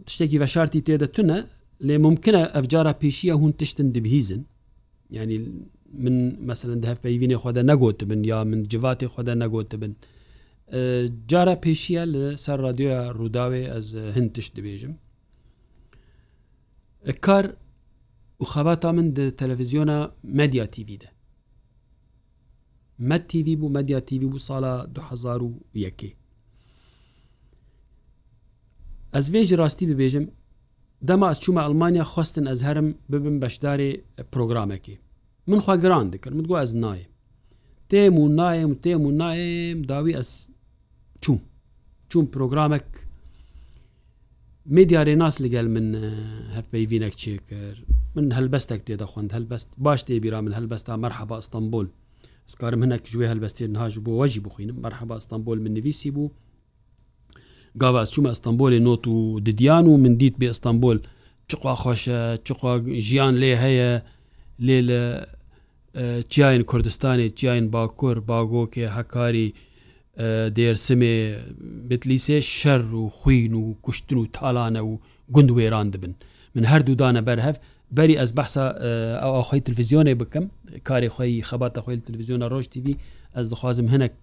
تشتێکی 0.09 0.39
بەشارتی 0.45 0.81
تێدەتونە 0.87 1.39
لێ 1.87 1.97
ممکنە 2.07 2.43
ئەفجارە 2.55 2.93
پیشیە 3.01 3.35
هون 3.41 3.53
تشتن 3.61 3.89
دبهیزن 3.95 4.43
ینی 5.19 5.39
من 6.05 6.17
مثللا 6.51 6.77
دەف 6.85 6.99
پەیوینێ 7.05 7.37
خۆدا 7.43 7.63
نەگوت 7.71 8.01
بن 8.11 8.21
یا 8.31 8.39
من 8.51 8.61
جواتی 8.73 9.07
خۆدا 9.15 9.35
نەگوت 9.43 9.73
بن. 9.83 9.93
جارە 11.31 11.55
پێشیە 11.65 12.05
لە 12.15 12.25
سەر 12.45 12.59
رادیۆە 12.67 12.99
ڕووداوێ 13.19 13.63
ئەس 13.75 13.87
هەندتش 14.17 14.47
دەبێژم 14.57 14.95
کار 17.27 17.45
وخەباتا 18.43 18.89
من 18.99 19.07
تەلەڤزیۆنە 19.39 19.99
مەدیا 20.39 20.67
تیVدا 20.75 21.09
مە 23.09 23.17
تیV 23.31 23.47
بوو 23.61 23.71
مەدیا 23.77 24.01
تیV 24.09 24.21
بوو 24.33 24.45
ساڵە 24.49 24.75
2001 24.95 26.03
ئەس 29.15 29.27
وێژی 29.33 29.57
ڕاستی 29.61 29.87
ببێژم 29.91 30.25
دەما 31.09 31.27
ئەس 31.31 31.39
چوومە 31.43 31.61
ئەلمانیا 31.65 32.05
خواستن 32.13 32.45
ئەز 32.49 32.61
هەرم 32.63 32.89
ببم 33.11 33.37
بەشدارێ 33.43 33.91
پرۆگرامەکەی 34.33 34.97
من 35.51 35.61
خوا 35.65 35.77
گران 35.85 36.07
دکرد 36.11 36.35
من 36.37 36.43
گو 36.51 36.55
ئەس 36.63 36.73
نایە 36.83 37.09
تێم 37.91 38.17
و 38.19 38.29
نایم 38.39 38.71
و 38.71 38.75
تێم 38.85 39.01
و 39.07 39.11
نایم 39.23 39.77
داوی 39.91 40.15
ئەس 40.19 40.33
چوو 41.27 41.39
چوون 42.11 42.27
پرۆگرامێک 42.35 42.87
میدیارێ 44.77 45.15
ناس 45.23 45.37
لەگەل 45.45 45.67
من 45.77 45.87
هەفپەیڤینەک 46.57 47.15
چێ 47.21 47.35
کرد 47.49 47.79
من 48.15 48.27
هەلبەستێک 48.39 48.81
تێ 48.87 48.95
دەخواند 49.03 49.29
هەلبەست 49.37 49.69
باش 49.85 50.01
تێبیرا 50.09 50.41
من 50.47 50.53
هەلبەستا 50.59 50.93
مەرحەبا 51.03 51.37
ئەستانبول 51.41 51.87
سکارم 52.53 52.81
هەنە 52.85 52.97
کوێ 53.07 53.27
هەلبەستی 53.33 53.67
نهاژ 53.75 53.95
بۆ 54.07 54.13
وەژی 54.21 54.41
بخوینم 54.47 54.77
مەرحەبا 54.85 55.15
ئەستانبول 55.19 55.59
من 55.65 55.73
نویسی 55.77 56.11
بوو 56.17 56.31
گاواز 57.81 58.09
چوومە 58.13 58.31
ئەستانبولی 58.35 58.81
نۆت 58.87 59.05
و 59.07 59.41
ددیان 59.47 59.85
و 59.87 59.97
من 60.03 60.15
دیت 60.21 60.35
بێ 60.41 60.47
ئەستانبول 60.53 60.99
چقا 61.51 61.75
خۆشە 61.83 62.21
چقا 62.47 62.73
ژیان 63.07 63.35
لێ 63.43 63.53
هەیە 63.63 63.93
لێ 64.67 64.79
لە 64.89 65.03
چیاین 66.33 66.63
کوردستانی 66.71 67.29
چیاین 67.39 67.65
باکوور 67.75 68.17
باگۆکێ 68.31 68.87
هەکاری 68.97 69.49
دێرسمێ 70.57 71.39
بتلیسێ 71.89 72.41
شەر 72.59 72.95
و 72.95 73.09
خوین 73.09 73.55
و 73.55 73.75
کوشتن 73.83 74.17
و 74.19 74.27
تاالانە 74.37 74.83
و 74.85 74.99
گوند 75.33 75.51
وێران 75.51 75.89
دەبن 75.93 76.13
من 76.55 76.65
هەردوودانە 76.67 77.23
بەرهەف 77.27 77.57
بەری 77.97 78.17
ئەس 78.21 78.33
بەسا 78.39 78.67
ئەوخۆی 79.23 79.61
تلڤزیۆنێ 79.67 80.15
بکەم 80.21 80.45
کاری 80.89 81.09
خۆی 81.15 81.43
خەباتە 81.51 81.81
خۆی 81.85 81.97
تلڤزیۆنە 82.07 82.49
ڕۆژ 82.53 82.67
تیوی 82.73 82.95
ئەس 83.37 83.47
دەخوازم 83.53 83.87
هەنک 83.95 84.15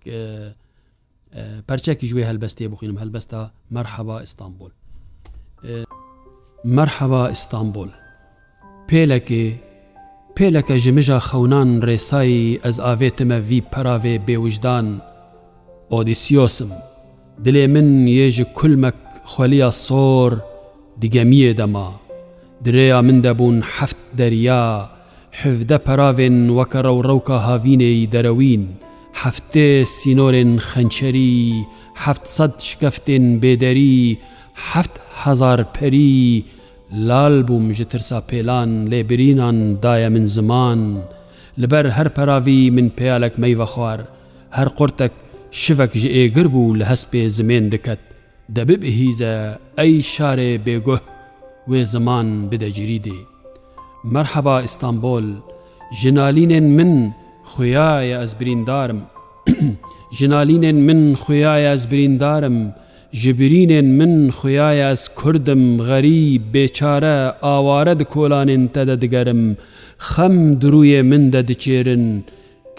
پەرچێکی 1.68 2.08
ژێ 2.12 2.24
هەلبەستێ 2.30 2.68
بخینم 2.74 2.98
هەلبەستا 3.02 3.42
مەرحەبا 3.76 4.18
ئیستانبول 4.26 4.72
مەرحەبا 6.78 7.22
ئیستانبول 7.34 7.90
پێلەکێ 8.90 9.46
پێلەکە 10.38 10.76
ژمژە 10.84 11.18
خەونان 11.30 11.70
ڕێسایی 11.88 12.60
ئەس 12.64 12.78
ئاوێتمە 12.86 13.38
وی 13.50 13.62
پەراوێ 13.74 14.16
بێوجدان 14.28 14.88
و 15.00 15.02
ئۆدیسیۆسم 15.96 16.72
دلێ 17.46 17.66
من 17.76 17.88
یێژ 18.18 18.38
کولمەک 18.58 19.00
خۆلیە 19.32 19.70
سۆر 19.86 20.32
دیگەمیە 21.02 21.52
دەما 21.60 21.90
درێیا 22.66 23.00
من 23.08 23.18
دەبوون 23.26 23.58
حەفت 23.76 24.00
دەریا 24.20 24.66
حفدە 25.40 25.78
پراوێن 25.86 26.38
وەکە 26.58 26.80
ڕەوڕەوکە 26.86 27.38
هاوینەی 27.46 28.10
دەرەوین 28.14 28.64
هەفتێ 29.22 29.68
سینۆرێن 29.96 30.52
خەنچەری 30.70 31.38
هەفتسەد 32.04 32.54
شکەفتێن 32.70 33.26
بێدەری 33.42 34.18
هەفتهزار 34.70 35.60
پەری 35.76 36.44
لال 37.08 37.38
بووم 37.48 37.66
ji 37.78 37.84
tirsa 37.92 38.20
pêlan 38.30 38.70
lêbirînan 38.92 39.58
daye 39.84 40.10
min 40.16 40.26
ziman, 40.36 40.80
li 41.62 41.68
ber 41.72 41.86
her 41.98 42.10
peravî 42.18 42.62
min 42.76 42.88
peyalek 42.98 43.34
meyve 43.44 43.68
xwar, 43.74 44.00
her 44.58 44.70
qurtek 44.80 45.12
شفك 45.64 45.90
ji 46.02 46.08
êgir 46.24 46.48
bû 46.54 46.78
li 46.80 46.86
hespê 46.92 47.22
zimên 47.38 47.66
diket 47.72 48.00
دەببهیزە 48.56 49.34
ئەی 49.80 49.94
شارێ 50.14 50.52
بێگوه 50.66 51.00
wê 51.70 51.82
ziman 51.86 52.28
bide 52.52 52.70
ciridê 52.72 53.18
Merheba 54.12 54.62
İstanbul 54.62 55.26
jinalînên 56.02 56.64
min 56.78 57.14
xuyaye 57.54 58.18
ez 58.24 58.32
birîndarim 58.40 59.02
jinalînên 60.18 60.78
min 60.88 61.00
xuyaye 61.26 61.72
ez 61.76 61.92
birîndarim 61.92 62.58
ji 63.12 63.32
birînên 63.40 63.88
min 64.00 64.14
xuyaye 64.40 64.92
ez 64.94 65.02
kurdim 65.20 65.62
xerî 65.88 66.42
bêçare 66.54 67.34
aware 67.56 68.00
di 68.00 68.04
kolanên 68.16 68.68
te 68.68 68.88
de 68.88 69.02
digerim 69.02 69.42
xem 70.12 70.36
duruyê 70.62 71.02
min 71.12 71.24
de 71.34 71.42
diçêrin 71.50 72.04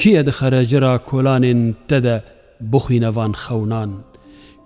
kiye 0.01 0.23
dixerecira 0.27 0.93
kolanên 1.11 1.61
te 1.91 2.03
de 2.07 2.17
بخوینەوان 2.73 3.33
خەونان 3.43 3.91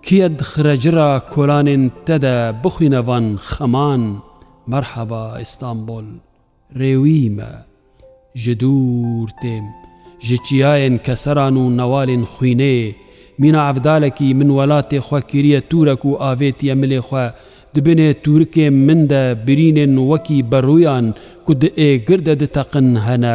کیە 0.05 0.27
دخرەجرا 0.39 1.09
کۆلانێن 1.33 1.83
تەدە 2.07 2.35
بخوینەوان 2.63 3.25
خەمان 3.51 4.03
مەرحەبا 4.71 5.23
ئیستانبول 5.39 6.07
ڕێویمە 6.79 7.51
ژ 8.41 8.43
دوور 8.61 9.29
تێم 9.41 9.65
ji 10.29 10.37
çiyayên 10.45 10.95
keseran 11.05 11.55
û 11.61 11.63
newalên 11.79 12.23
xwînê 12.33 12.77
mîna 13.41 13.61
evdalekî 13.71 14.29
min 14.39 14.49
welatê 14.57 14.99
xwekiriye 15.07 15.61
Turek 15.69 16.01
û 16.09 16.11
avêtiye 16.31 16.75
milê 16.81 17.01
xwe 17.09 17.27
دبنێ 17.77 18.09
تورکێ 18.25 18.67
مندە 18.87 19.23
برینێن 19.45 19.93
وەکی 20.11 20.39
بەڕوویان 20.51 21.05
کو 21.45 21.51
د 21.61 21.63
ئێگردە 21.79 22.33
دتەقن 22.41 22.89
هەنە 23.07 23.33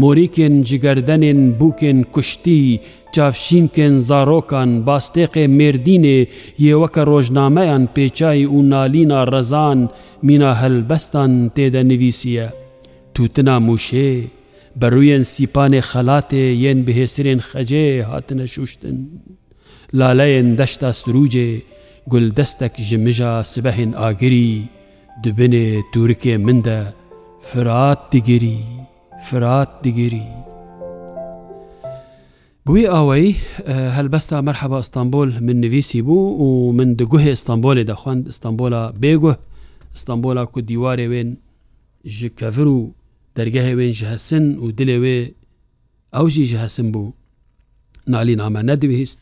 مۆریکێن 0.00 0.54
جگەردەنێن 0.68 1.40
بووکێن 1.58 1.98
کوشتی 2.14 2.64
چافشینکێن 3.14 3.94
زارۆکان 4.08 4.70
باستێقێ 4.86 5.44
مردینێ 5.58 6.18
یێوەکە 6.66 7.02
ڕۆژنامەیان 7.10 7.84
پێچای 7.94 8.42
و 8.54 8.56
نالینا 8.72 9.20
ڕەزان 9.32 9.80
مینا 10.26 10.52
هەلبەستان 10.62 11.32
تێدە 11.54 11.82
نویسیە 11.90 12.46
توتنا 13.14 13.56
موشێ 13.66 14.12
بەڕوویەن 14.80 15.24
سیپانێ 15.34 15.80
خەلاتێ 15.90 16.44
یەن 16.64 16.78
بهێسرێن 16.86 17.40
خەجێ 17.50 17.86
هاتنە 18.10 18.46
شوشتن 18.54 18.96
لالەیەن 19.98 20.48
دەشتا 20.60 20.90
سروجێ 21.00 21.52
گولدەستێک 22.12 22.74
ژمژە 22.88 23.32
سبەهێن 23.52 23.90
ئاگری 24.00 24.50
دبنێ 25.24 25.66
دوورکێ 25.92 26.34
مندە 26.46 26.80
فرات 27.48 28.02
دیگیری 28.12 28.58
فرات 29.26 29.72
دیگیری 29.84 30.26
بووی 32.64 32.86
ئەوەی 32.94 33.28
هەلبەستا 33.96 34.36
مەرحەبە 34.46 34.76
ئەستانبول 34.80 35.30
من 35.46 35.56
نویسی 35.64 36.00
بوو 36.02 36.34
و 36.44 36.72
من 36.78 36.88
دگوهێ 37.00 37.30
ئستانبولێ 37.36 37.82
دەخواند 37.90 38.24
ئستانبولە 38.32 38.82
بێگوه 39.02 39.34
ئستانبولە 39.96 40.42
کو 40.52 40.58
دیوارێ 40.70 41.06
وێن 41.12 41.30
ji 42.16 42.28
kevir 42.38 42.66
û 42.78 42.80
dergehê 43.36 43.74
wên 43.78 43.92
ji 43.98 44.06
hesin 44.12 44.46
û 44.62 44.64
dilê 44.78 44.98
wê 45.02 45.18
ew 46.20 46.26
jî 46.34 46.44
ji 46.50 46.58
hesin 46.64 46.88
bû 46.94 47.04
nalî 48.14 48.34
name 48.42 48.60
nedivihîst 48.70 49.20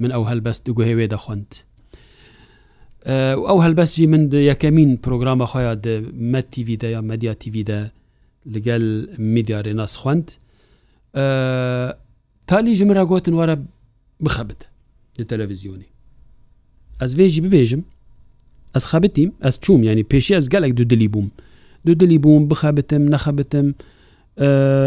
min 0.00 0.10
ew 0.18 0.22
helbest 0.30 0.62
du 0.66 0.70
guhê 0.78 0.94
wê 1.00 1.06
dexwend 1.14 1.50
ئەو 3.04 3.58
هەلبەستی 3.64 4.06
من 4.12 4.22
یەکەمین 4.50 4.96
پرۆگرامە 5.06 5.46
خۆیان 5.50 5.78
مەتیVدا 6.32 6.84
یا 6.88 7.00
مەدیاتیVدا 7.02 7.90
لەگەل 8.54 9.18
میدیارێ 9.18 9.72
ناس 9.74 9.96
خوند 9.96 10.30
تالی 12.46 12.74
ژمرا 12.74 13.04
گوتن 13.06 13.34
وارە 13.38 13.56
بخەبت 14.24 14.60
لە 15.18 15.24
تەلەڤزیۆنی 15.30 15.88
ئەس 17.00 17.12
وێژی 17.18 17.40
ببێژم 17.46 17.82
ئەس 18.74 18.84
خەبتیم 18.90 19.30
ئەس 19.44 19.56
چوم 19.64 19.80
ینی 19.84 20.04
پێشی 20.12 20.32
ئەس 20.38 20.46
گەلێک 20.52 20.72
دوو 20.78 20.86
دلی 20.92 21.08
بووم 21.14 21.28
دوو 21.84 21.94
دلی 22.00 22.18
بووم 22.24 22.42
بخەبتم 22.50 23.02
نەخەبتم 23.14 23.66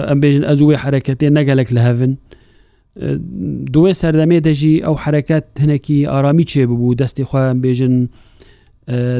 ئەم 0.09 0.19
بێژن 0.23 0.43
ئەز 0.49 0.59
وێ 0.67 0.75
حرەکەتێ 0.83 1.27
نەگەلێک 1.37 1.69
لە 1.75 1.81
هەون 1.87 2.13
دوێ 3.73 3.91
سەردەمێ 4.01 4.39
دەژی 4.47 4.83
ئەو 4.85 4.95
حرکات 5.03 5.43
هەنێکی 5.61 5.99
ئارامی 6.11 6.45
چێ 6.51 6.63
ببوو 6.69 6.95
دەستی 7.01 7.25
خۆیان 7.29 7.57
بێژن 7.63 7.95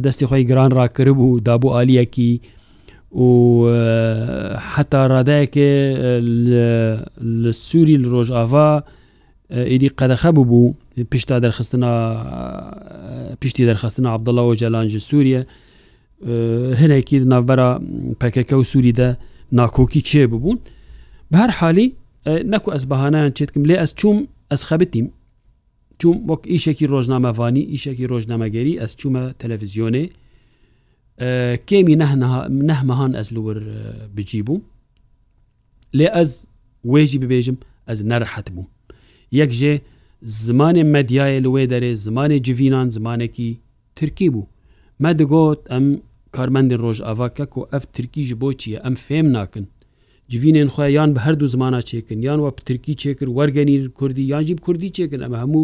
دەستی 0.05 0.25
خۆی 0.29 0.43
گران 0.49 0.71
ڕاکرد 0.77 1.13
بوو 1.19 1.39
دابوو 1.47 1.69
عالیەکی 1.77 2.31
و 3.25 3.29
حتا 4.73 5.01
ڕادایەکێ 5.13 5.71
لە 7.43 7.51
سووری 7.67 7.95
ڕۆژئاوا 8.13 8.69
ئیدی 9.71 9.89
قەدەخە 9.99 10.29
ببوو 10.37 10.73
پیشتا 11.11 11.35
دەرخستنا 11.45 11.91
پیشتی 13.41 13.63
دەرخستنا 13.69 14.09
عبدڵەوە 14.15 14.55
جەلانجی 14.61 15.01
سووریە 15.09 15.41
هەرێکی 16.81 17.17
ناوبەرە 17.31 17.69
پەکەکە 18.21 18.53
و 18.57 18.63
سووریدا 18.71 19.09
ناکۆکی 19.57 20.01
چێ 20.09 20.23
ببوون 20.31 20.59
بە 21.31 21.37
هەر 21.43 21.51
حالی 21.59 21.87
نەکو 22.53 22.67
ئەس 22.75 22.83
بەهانیان 22.91 23.31
چێتکم 23.37 23.63
لێ 23.69 23.75
ئەس 23.81 23.91
چوم 23.99 24.17
ئەس 24.51 24.61
خەبتیم 24.69 25.07
چوم 26.01 26.17
وەک 26.29 26.41
ئیشێکی 26.53 26.85
ڕۆژنامەوانی 26.91 27.63
ئیشێکی 27.73 28.05
ڕۆژنامەگەری 28.11 28.79
ئەس 28.81 28.91
چوومە 28.99 29.23
تەلەڤزیۆنێ 29.41 30.03
کێمی 31.69 31.95
نەهمەهان 32.71 33.11
ئەس 33.19 33.29
لور 33.35 33.57
بجی 34.15 34.41
بوو 34.47 34.57
لێ 35.97 36.07
ئەس 36.17 36.31
وێژی 36.93 37.19
ببێژم 37.23 37.57
ئەس 37.89 37.99
نەرحەت 38.11 38.47
بوو 38.55 38.65
یەک 39.39 39.51
ژێ 39.59 39.73
زمانێ 40.45 40.83
مەدیایە 40.95 41.39
لێ 41.45 41.63
دەرێ 41.73 41.91
زمانی 42.05 42.37
جوینان 42.47 42.87
زمانێکی 42.95 43.49
ترکی 43.97 44.27
بوو 44.33 44.47
مە 45.03 45.11
دەگوت 45.19 45.61
ئەم 45.71 45.85
کارمەندی 46.35 46.77
ڕۆژ 46.83 46.97
ئاواکە 47.07 47.45
و 47.59 47.63
ئەف 47.71 47.83
ترکیژ 47.95 48.29
بۆ 48.41 48.47
چیە 48.61 48.77
ئەم 48.85 48.95
فێم 49.05 49.27
ناکن 49.37 49.65
جوینێن 50.33 50.69
خۆیان 50.75 51.09
بە 51.15 51.19
هەردوو 51.25 51.47
زمانە 51.53 51.81
چێکن 51.89 52.19
یان 52.27 52.39
وە 52.45 52.51
پترکی 52.57 52.93
چێکرد 53.01 53.31
وەرگەنی 53.39 53.75
کوردی 53.99 54.23
یانجیب 54.33 54.59
کوردی 54.65 54.89
چێکن 54.97 55.19
ئەمە 55.25 55.37
هەموو 55.43 55.61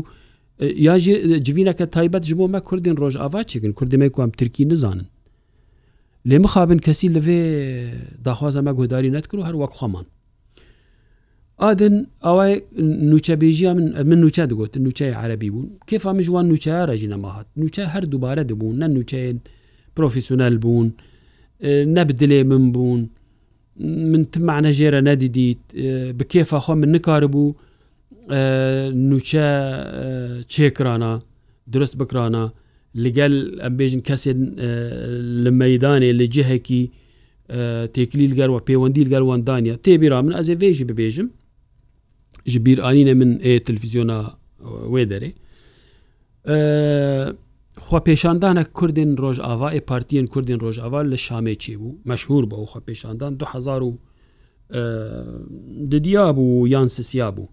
یاژی 0.88 1.14
جوینەکە 1.48 1.86
تایبەت 1.96 2.24
ژ 2.30 2.32
بۆ 2.40 2.46
مە 2.54 2.60
کوردین 2.70 2.96
ڕۆژ 3.02 3.16
ئاوا 3.22 3.42
چێکن 3.52 3.72
کوردمە 3.80 4.08
کوام 4.16 4.30
ترکی 4.40 4.66
نزانن 4.72 5.08
لێ 6.30 6.38
مخابن 6.46 6.80
کەسی 6.88 7.08
لەوێ 7.16 7.42
داخوازەمە 8.26 8.72
گۆداری 8.80 9.10
نەتکرد 9.16 9.40
و 9.42 9.46
هەر 9.50 9.56
وەک 9.62 9.72
خۆمان 9.80 10.06
ئادن 11.64 11.96
ئاوای 12.26 12.54
نوچەبێژی 13.12 13.66
من 13.78 13.88
من 14.10 14.20
نوچە 14.24 14.44
دەگوت 14.52 14.72
نوچای 14.86 15.12
عربی 15.22 15.50
بوون 15.54 15.68
کێفامی 15.90 16.24
جوان 16.28 16.46
نوچە 16.52 16.74
ڕژینەماهات 16.90 17.48
نوچە 17.62 17.84
هەر 17.94 18.04
دووبارە 18.12 18.44
دەبوون 18.50 18.76
نە 18.82 18.88
نوچەیەن 18.96 19.38
پرۆفیسیونەل 19.96 20.56
بوون 20.64 20.88
نەبدلێ 21.96 22.40
من 22.52 22.64
بوون 22.74 23.02
من 24.12 24.24
تمانە 24.36 24.72
ژێرە 24.80 25.02
نەدیدیت 25.08 25.62
بکێفە 26.20 26.58
خۆ 26.66 26.74
من 26.82 26.90
نکار 26.96 27.24
بوو 27.34 27.50
نوچە 29.10 29.48
چێکرانە 30.54 31.14
درست 31.74 31.96
بکرانە 32.02 32.44
لەگەل 33.04 33.34
ئەمبێژن 33.64 34.02
کەسێن 34.10 34.40
لە 35.44 35.52
مەدانێ 35.62 36.10
لە 36.20 36.26
جهەکی 36.36 36.84
تێکلیل 37.96 38.34
گەروە 38.40 38.60
پەیوەندی 38.68 39.10
گەروەندانە 39.14 39.74
تێبیرا 39.86 40.18
من 40.26 40.34
ئەزێ 40.38 40.56
وێژی 40.62 40.86
ببێژم 40.92 41.28
ji 42.54 42.60
bîranîne 42.66 43.14
min 43.22 43.32
ê 43.50 43.52
televizyonaê 43.68 45.06
derê 45.12 45.32
خۆپێشاندانە 47.90 48.64
کوردین 48.78 49.12
ڕۆژ 49.24 49.38
ئاوا 49.48 49.68
ئێ 49.76 49.82
پارتیەن 49.90 50.26
کوردین 50.34 50.58
ڕۆژاوا 50.64 51.02
لە 51.12 51.18
شامێکی 51.26 51.76
بوو 51.82 51.98
مەشهور 52.10 52.44
بە 52.52 52.56
خۆپێشاندان 52.72 53.32
2000 53.42 53.84
ددیا 55.92 56.26
بوو 56.38 56.68
یان 56.74 56.88
سسیا 56.96 57.30
بوو 57.36 57.50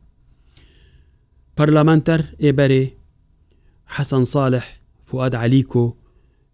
پەرلەمانتەر 1.56 2.22
ئێبەرێ 2.44 2.84
حەسەن 3.94 4.24
ساالح 4.32 4.66
فعاد 5.08 5.34
علیکۆ 5.44 5.86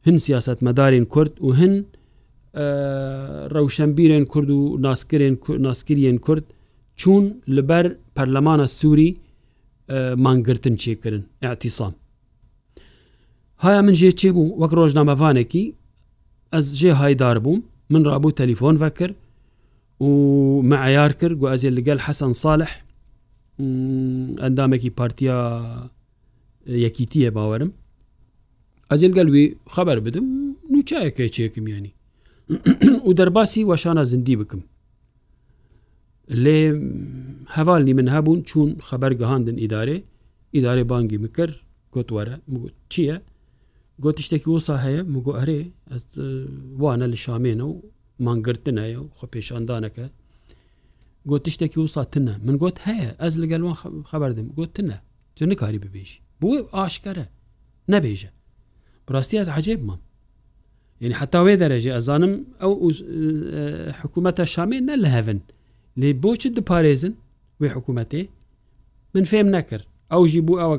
هەن 0.07 0.17
سیاست 0.27 0.59
مەدارین 0.67 1.05
کورد 1.13 1.33
و 1.45 1.49
هەن 1.61 1.75
ڕەوشەمبیرێن 3.55 4.25
کورد 4.33 4.49
و 4.57 4.61
ناسکرێن 4.87 5.37
ناسکرین 5.67 6.19
کورد 6.27 6.45
چوون 7.01 7.25
لەبەر 7.57 7.87
پەرلەمانە 8.17 8.67
سووری 8.81 9.11
مانگرتن 10.25 10.77
چێکردن 10.83 11.25
ئاعتیسام 11.43 11.93
هایا 13.59 13.81
من 13.83 13.95
ژێ 14.01 14.11
چێ 14.21 14.29
بوو 14.37 14.55
وەک 14.61 14.71
ڕۆژنامەوانێکی 14.79 15.65
ئەس 16.55 16.67
ژێ 16.81 16.93
هایدار 17.01 17.39
بووم 17.45 17.61
من 17.93 18.03
ڕابوو 18.09 18.37
تەلیفۆن 18.41 18.75
ڤەکر 18.83 19.11
و 20.03 20.07
مەعیار 20.71 21.13
کرد 21.21 21.35
گو 21.41 21.47
ئەزیێ 21.53 21.71
لەگەل 21.79 21.99
حەسەن 22.07 22.33
ساالح 22.43 22.73
ئەندامێکی 24.43 24.91
پارتیا 24.99 25.39
یەکیتیە 26.85 27.31
باوەرم 27.37 27.71
ئەزیل 28.91 29.13
گەلوی 29.19 29.45
خەبەر 29.75 29.99
بدم 30.07 30.27
نوچایەکە 30.73 31.23
چێکم 31.37 31.65
ینی 31.77 31.93
و 33.07 33.11
دەرباسی 33.19 33.67
وەشانە 33.71 34.03
زندی 34.13 34.37
بکەم 34.41 34.63
لێ 36.45 36.61
هەواڵنی 37.57 37.95
من 37.99 38.09
هەبوون 38.15 38.41
چوون 38.49 38.71
خەبەر 38.89 39.13
گەهاندن 39.21 39.57
ئیدارێ 39.63 39.99
ئیدارێ 40.55 40.85
بانگی 40.91 41.19
مکرد 41.25 41.55
گوتوەرە 41.95 42.37
چییە؟ 42.93 43.17
گوتی 44.03 44.23
شتێکی 44.27 44.49
وسا 44.55 44.77
هەیە 44.85 45.01
مگو 45.15 45.33
ئەرێ 45.39 45.59
ئەس 45.91 46.03
وانە 46.83 47.07
لە 47.13 47.19
شامێنە 47.25 47.65
و 47.73 47.83
مانگرتنایە 48.27 48.99
و 49.03 49.07
خۆ 49.17 49.25
پێشاندانەکە 49.35 50.07
گوتی 51.31 51.51
شتێکی 51.55 51.79
وساتنە 51.85 52.35
من 52.47 52.57
گوت 52.63 52.77
هەیە 52.89 53.11
ئەس 53.23 53.35
لەگەلوان 53.43 53.77
خبردم 54.11 54.47
گوتنە 54.59 54.99
تو 55.37 55.43
نکاری 55.51 55.81
ببێژی 55.85 56.19
بۆی 56.41 56.59
ئاشکەرە 56.77 57.27
نەبێژە 57.93 58.31
بڕاستی 59.07 59.39
ئەس 59.41 59.49
عجێب 59.57 59.81
مام 59.89 60.01
یعنی 61.01 61.15
حتاوێ 61.21 61.55
دەرەژێ 61.63 61.91
ئەزانم 61.97 62.33
ئەو 62.63 62.73
حکوومەتە 64.01 64.45
شامێ 64.55 64.79
نە 64.89 64.95
لە 65.05 65.09
هەون 65.17 65.41
لێ 66.01 66.09
بۆچ 66.23 66.43
دپارێزن 66.57 67.13
وێ 67.61 67.69
حکوومەتێ 67.77 68.23
من 69.15 69.25
فێم 69.31 69.49
نەکرد 69.57 69.87
ئەو 70.13 70.23
ژی 70.33 70.41
بوو 70.47 70.61
ئەوە 70.63 70.77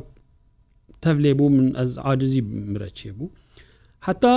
tev 1.06 1.18
lê 1.26 1.32
bû 1.40 1.50
min 1.58 1.74
ez 1.84 1.98
acizî 2.12 2.42
mire 2.42 2.90
çê 3.00 3.10
bû 3.18 3.26
heta 4.08 4.34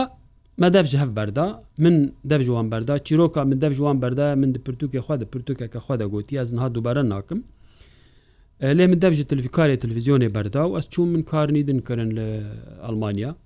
me 0.62 0.72
dev 0.72 0.84
ji 0.90 0.98
hev 1.02 1.16
berda 1.16 1.60
min 1.78 2.12
dev 2.24 2.38
ji 2.46 2.50
wan 2.58 2.70
berda 2.72 2.94
çîroka 3.06 3.44
min 3.50 3.60
dev 3.60 3.70
ji 3.78 3.82
wan 3.88 4.02
berda 4.02 4.36
min 4.42 4.54
di 4.54 4.58
pirtûkê 4.66 4.98
xwe 5.06 5.16
di 5.20 5.26
pirtûkeke 5.34 5.78
xwe 5.84 5.98
de 6.00 6.04
gotî 6.04 6.36
ez 6.42 6.52
niha 6.52 6.74
dubare 6.74 7.08
nakim 7.08 7.40
lê 8.78 8.86
min 8.90 9.00
dev 9.02 9.12
ji 9.18 9.24
televîkarê 9.30 9.76
televizyonê 9.84 10.34
berda 10.34 10.60
û 10.70 10.78
ez 10.78 10.86
çû 10.94 11.00
min 11.14 11.22
karnî 11.22 11.66
din 11.66 11.78
kirin 11.88 12.10
li 12.16 12.28
Almanya 12.82 13.36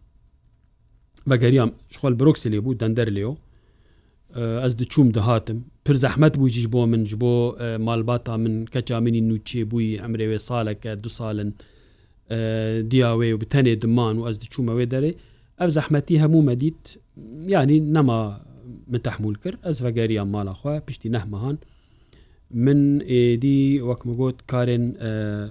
vegeriyam 1.31 1.71
xwal 1.95 2.13
Brokselê 2.21 2.59
bû 2.67 2.81
dender 2.81 3.09
lêo 3.17 3.33
ez 4.67 4.75
diçûm 4.81 5.15
dihatim 5.15 5.65
pir 5.85 5.95
zehmet 5.95 6.37
bû 6.37 6.49
ji 6.49 6.73
bo 6.73 6.87
min 6.87 7.05
ji 7.11 7.17
bo 7.21 7.33
malbata 7.79 8.37
min 8.37 8.67
keça 8.67 9.01
minî 9.01 9.21
nûçê 9.31 9.61
bûî 9.71 9.97
emrê 10.07 10.27
wê 10.33 10.39
saleke 10.39 10.93
du 11.05 11.09
salin 11.09 11.55
دیاوێ 12.93 13.31
و 13.35 13.39
بتەنێ 13.43 13.75
دمان 13.83 14.15
و 14.19 14.23
ئەس 14.27 14.37
دچوومەوێ 14.43 14.87
دەرێ 14.93 15.13
ئەف 15.61 15.71
زەحمەتی 15.77 16.21
هەموو 16.23 16.47
مەدیت 16.51 16.83
ینی 17.55 17.79
نەما 17.97 18.21
متەحمول 18.95 19.37
کرد 19.43 19.59
ئەس 19.67 19.77
ڤگەریان 19.87 20.29
ماڵەخوا 20.35 20.75
پشتی 20.87 21.09
نەحمەهان 21.17 21.57
من 22.65 22.79
ئێدی 23.11 23.61
وەکمەگوت 23.89 24.39
کارێن 24.53 24.85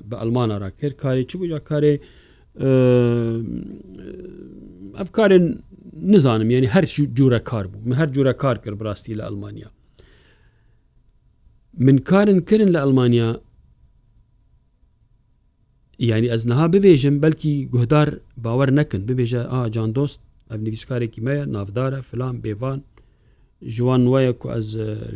بە 0.10 0.16
ئەلمانارا 0.22 0.70
کرد 0.80 0.96
کاری 1.04 1.24
چ 1.30 1.32
بووجا 1.38 1.60
کارێ 1.70 1.94
ئەف 5.00 5.10
کارێن 5.18 5.46
نزانم 6.14 6.52
یعنی 6.52 6.68
هەر 6.74 6.86
جوورە 7.18 7.42
کار 7.50 7.66
بوو 7.68 7.82
من 7.86 7.96
هەر 8.02 8.10
جوورە 8.16 8.34
کار 8.44 8.58
کرد 8.64 8.76
بڕاستی 8.82 9.16
لە 9.20 9.24
ئەلمانیا 9.28 9.70
من 11.86 11.98
کارن 12.10 12.40
کردن 12.50 12.70
لە 12.76 12.80
ئەلمانیا 12.84 13.30
ینی 16.10 16.28
ئەس 16.34 16.44
نەها 16.50 16.68
ببێژم 16.76 17.16
بەلکی 17.24 17.54
گوهدار 17.74 18.08
باوەەر 18.44 18.70
نەکن 18.80 19.02
ببێژە 19.10 19.42
ئاجان 19.54 19.90
دۆست 19.98 20.20
ئەم 20.52 20.60
نویسکارێکی 20.66 21.22
مەیە 21.28 21.44
نافدارە 21.56 22.00
فلان 22.10 22.36
بێوان 22.44 22.80
ژوان 23.76 24.02
وایە 24.14 24.34
کو 24.42 24.48
ئەس 24.54 24.68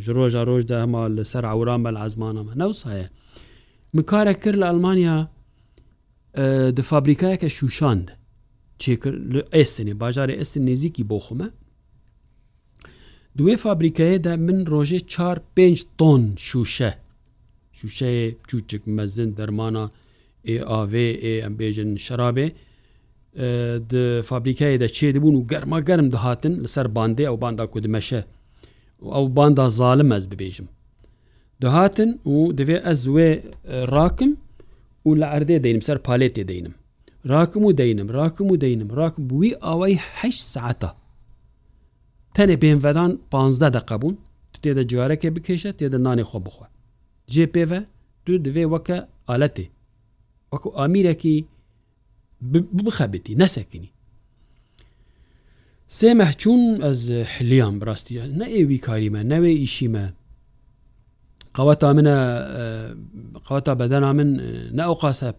ژۆژە 0.05 0.41
ڕۆژدا 0.49 0.77
هەما 0.83 1.01
لەسەر 1.17 1.43
عوران 1.53 1.81
بە 1.85 1.89
لە 1.95 1.99
ئازمانەمە 2.03 2.53
ناوسایە 2.61 3.07
مکارە 3.95 4.33
کرد 4.41 4.57
لە 4.61 4.65
ئەلمانیا 4.69 5.17
د 6.77 6.79
فابریکایەکە 6.89 7.47
شوشاند 7.57 8.05
ئێسنێ 9.57 9.93
باژارە 10.01 10.33
ئێسن 10.39 10.63
نێزیکی 10.69 11.03
بۆ 11.11 11.17
خمە 11.25 11.47
دوێ 13.37 13.55
فابریکایەدا 13.65 14.33
من 14.47 14.57
ڕۆژێ 14.73 14.99
4 15.07 15.39
5 15.55 15.85
تۆن 15.99 16.23
شوشە 16.49 16.91
شوشەیە 17.77 18.25
چوچک 18.49 18.83
مەزن 18.97 19.29
دەرمانە 19.39 19.89
AV 20.65 20.93
ئەم 21.23 21.53
بێژن 21.59 21.89
شرابێ 22.05 22.47
فابریکایە 24.29 24.77
دەچێ 24.83 25.07
دەبوون 25.15 25.35
و 25.37 25.41
گەرما 25.51 25.79
گەرم 25.89 26.07
دەهاتن 26.15 26.53
لەسەر 26.63 26.87
باندێ 26.97 27.23
ئەو 27.29 27.37
باندا 27.43 27.65
کو 27.71 27.77
دمەشە 27.85 28.21
و 29.03 29.07
ئەو 29.15 29.25
باندا 29.37 29.65
زالم 29.79 30.09
ئەس 30.15 30.25
ببێژم 30.31 30.67
دەهاتن 31.63 32.09
و 32.31 32.35
دەوێ 32.59 32.77
ئەس 32.85 32.97
زوێ 33.05 33.29
ڕاکم 33.95 34.31
و 35.07 35.09
لە 35.19 35.27
ئەردێ 35.33 35.57
دەینم 35.65 35.83
سەر 35.87 35.97
پالێتێ 36.07 36.43
دەینم 36.51 36.75
راکم 37.33 37.63
و 37.67 37.71
دەینم 37.81 38.07
راکم 38.19 38.47
و 38.51 38.55
دەینم 38.63 38.89
راکم 38.99 39.21
بووی 39.29 39.53
ئەوەی 39.65 39.95
هە 40.17 40.29
ساعتە 40.53 40.89
تەنێ 42.35 42.55
بێنڤدان 42.61 43.11
15 43.31 43.69
دەقبوون 43.77 44.15
تو 44.51 44.57
تێدە 44.63 44.83
جوارەکە 44.91 45.29
بکێشە 45.35 45.71
تێدە 45.79 45.97
نانی 46.05 46.23
خۆ 46.29 46.37
بخوا 46.45 46.67
جێ 47.33 47.45
پێوە 47.53 47.79
تو 48.25 48.31
دوێ 48.45 48.65
وەکە 48.73 48.97
ئالەتێ 49.29 49.67
وەکو 50.55 50.69
ئامیرەکی 50.81 51.35
بخەبێتی 52.85 53.35
نەسەکنی 53.41 53.91
سێ 55.97 56.09
مەحچوون 56.21 56.61
ئەس 56.85 57.01
حلیان 57.33 57.75
بڕاستیە 57.81 58.23
نە 58.39 58.45
ئێوی 58.55 58.79
کاریمە 58.87 59.21
نەوێ 59.31 59.51
ئیشیمە 59.61 60.05
قوتا 61.57 61.89
منە 61.97 62.15
قوتا 63.47 63.73
بەدەنا 63.81 64.11
من 64.19 64.29
نەوقاسە 64.79 65.29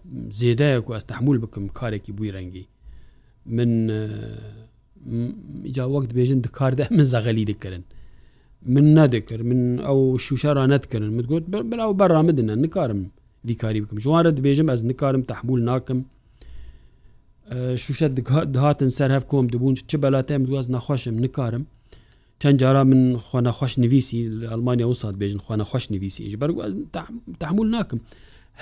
زێدایەک 0.41 0.85
و 0.89 0.95
ئەستەحمول 0.97 1.39
بکەم 1.45 1.65
کارێکی 1.79 2.13
بووی 2.17 2.35
ڕەنگی 2.37 2.65
من 3.57 3.71
جا 5.77 5.85
وەک 5.93 6.07
بێژن 6.17 6.41
دکاردە 6.47 6.85
من 6.97 7.05
زەغەلی 7.13 7.45
دکردن 7.51 7.85
من 8.75 8.87
نەدەکرد 8.99 9.43
من 9.51 9.61
ئەو 9.87 9.99
شوشەرا 10.27 10.65
نەتکردن 10.73 11.11
متگوت 11.19 11.45
بەلاو 11.71 11.93
بەڕامدنە 12.01 12.55
نکارم 12.65 13.01
دیکاری 13.51 13.81
بکەم 13.85 13.99
ژوانە 14.05 14.31
دەبێژم 14.39 14.67
ئەس 14.73 14.81
نکارم 14.91 15.23
تحمول 15.31 15.61
ناکەم 15.71 15.99
شوشە 17.85 18.09
دهاتن 18.55 18.91
سەر 18.99 19.11
هەف 19.17 19.25
کۆم 19.33 19.47
دەبوون 19.53 19.75
چ 19.91 19.93
بەلاتەم 20.03 20.43
دواز 20.49 20.67
نەخۆشم 20.75 21.17
نکارم 21.25 21.63
چەند 22.43 22.57
جارا 22.61 22.83
من 22.91 23.03
خۆنەخۆش 23.29 23.73
نویسی 23.85 24.19
ئەلمانیا 24.51 24.85
و 24.89 24.95
سات 25.03 25.15
بێژن 25.21 25.41
خۆنەخۆش 25.47 25.85
نویسیش 25.95 26.35
بەرگواز 26.41 26.73
تحمول 27.43 27.69
ناکەم 27.79 27.99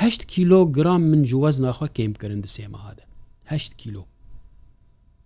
هشت 0.03 0.23
کیلۆگرام 0.33 1.03
من 1.11 1.21
جوواز 1.31 1.57
ناخوا 1.65 1.87
کمکردن 1.99 2.41
دسێمەهادە 2.47 3.03
هشت 3.53 3.73
کیلو 3.81 4.03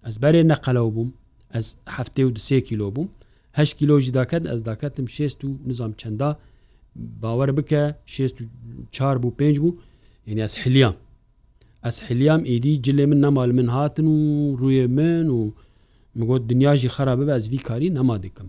ئەس 0.07 0.15
بەرێ 0.23 0.41
نەقەلەوە 0.53 0.91
بووم 0.97 1.11
ئەس 1.55 1.67
هەفتێ 1.97 2.23
و 2.29 2.31
دسێ 2.39 2.59
کیلۆ 2.69 2.87
بووم 2.97 3.09
هەش 3.59 3.71
کیلۆژی 3.79 4.11
داکات 4.19 4.43
ئەس 4.51 4.61
داکاتم 4.69 5.07
شێست 5.17 5.41
و 5.45 5.49
نظام 5.71 5.93
چەندا 6.01 6.31
باوەڕ 6.97 7.51
بکە 7.59 7.83
چار 8.97 9.15
بوو 9.23 9.37
پێنج 9.41 9.57
بوو 9.63 9.77
یعنی 10.27 10.41
ئەس 10.47 10.55
حلیام 10.63 10.95
ئەس 11.87 11.97
حلیام 12.09 12.43
ئیدی 12.51 12.75
جلێ 12.87 13.05
من 13.11 13.19
نەمال 13.25 13.51
من 13.59 13.69
هاتن 13.77 14.07
و 14.15 14.19
ڕوێ 14.61 14.87
من 14.99 15.27
و 15.37 15.41
مگوت 16.19 16.43
دنیاژی 16.51 16.89
خرا 16.95 17.15
ببە 17.21 17.33
ئەزوی 17.37 17.61
کاری 17.69 17.95
نەما 17.99 18.17
دکم 18.25 18.49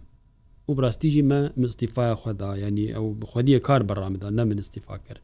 و 0.67 0.71
ڕاستیژی 0.83 1.23
مە 1.31 1.41
مستیفاە 1.63 2.13
خدا 2.21 2.51
ینی 2.63 2.85
ئەو 2.95 3.05
خودیە 3.31 3.59
کار 3.67 3.81
بەڕامدان 3.89 4.31
نە 4.39 4.43
من 4.49 4.57
استیفا 4.63 4.95
کرد 5.05 5.21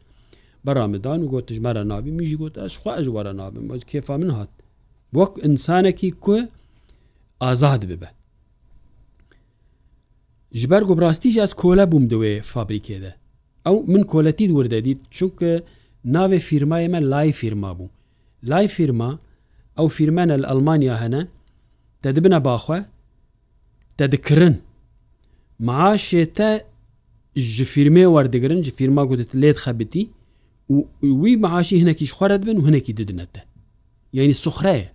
بەڕامدان 0.66 1.20
و 1.24 1.28
گوت 1.32 1.48
ژمارە 1.58 1.84
نابی 1.92 2.12
میژی 2.20 2.36
گوت 2.42 2.56
ئەشخوا 2.62 2.92
ئەژوارە 2.98 3.34
نابم 3.42 3.66
کێفا 3.92 4.10
من 4.22 4.30
هات 4.38 4.52
وەک 5.18 5.34
ئینسانێکی 5.46 6.10
کو 6.24 6.36
ئازاد 7.46 7.82
ببە 7.92 8.10
ji 10.60 10.66
ber 10.72 10.82
gobrastiî 10.92 11.30
ez 11.46 11.54
kola 11.62 11.86
bûm 11.92 12.04
diwê 12.14 12.34
fabrikê 12.54 12.98
de 13.04 13.12
ew 13.72 13.78
min 13.94 14.04
koletî 14.14 14.46
werdedît 14.58 15.00
çunke 15.16 15.54
navê 16.16 16.40
firmayê 16.50 16.88
me 16.94 17.00
lay 17.14 17.32
firma 17.32 17.72
bû 17.80 17.86
lay 18.52 18.68
firma 18.68 19.20
ew 19.78 19.88
firmen 19.90 20.30
li 20.44 20.48
Almanya 20.48 21.02
hene 21.02 21.28
te 22.04 22.16
dibine 22.16 22.46
baxwe 22.46 22.86
te 23.98 24.12
dikirin 24.12 24.58
maaşê 25.64 26.26
te 26.34 26.66
ji 27.36 27.64
firmê 27.66 28.04
werdigirin 28.16 28.62
ji 28.64 28.72
firma 28.72 29.04
gotit 29.06 29.32
lêd 29.34 29.58
xebitî 29.66 30.04
wî 31.22 31.32
maaşî 31.46 31.76
hinekî 31.82 32.06
xware 32.12 32.38
dibin 32.42 32.58
û 32.62 32.68
hinekî 32.68 32.98
didine 32.98 33.26
te 33.26 33.44
yani 34.14 34.34
suxreye 34.34 34.90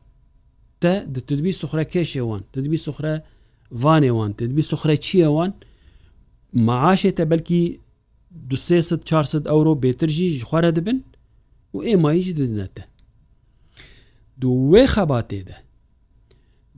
te 0.81 0.94
di 1.14 1.20
tudbî 1.29 1.53
suxre 1.61 1.85
kêşê 1.94 2.23
wan 2.29 2.42
tidbî 2.53 2.79
suxre 2.87 3.23
وانێوان 3.72 4.37
تبی 4.38 4.62
سوخرە 4.62 4.96
چیەوان 5.06 5.52
معاشێتە 6.66 7.24
بەلکی 7.30 7.64
دو 8.48 8.56
400 9.04 9.46
ئەورۆ 9.48 9.74
بێترژی 9.83 10.40
خوارە 10.44 10.72
دەبن 10.76 10.96
و 11.74 11.78
ئێماییش 11.83 12.28
ددنێتە 12.38 12.83
دوێ 14.40 14.87
خەبات 14.87 15.24
تێدە 15.30 15.56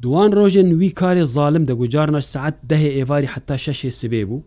دوان 0.03 0.31
ڕۆژێن 0.39 0.71
وی 0.79 0.91
کارێ 1.01 1.25
ظالم 1.25 1.65
دەگوجارە 1.71 2.19
سعات 2.33 2.57
دەهێ 2.71 2.91
ئێواری 2.99 3.29
حتا 3.35 3.57
شەشێ 3.65 3.91
سبێ 4.01 4.23
بوو 4.29 4.43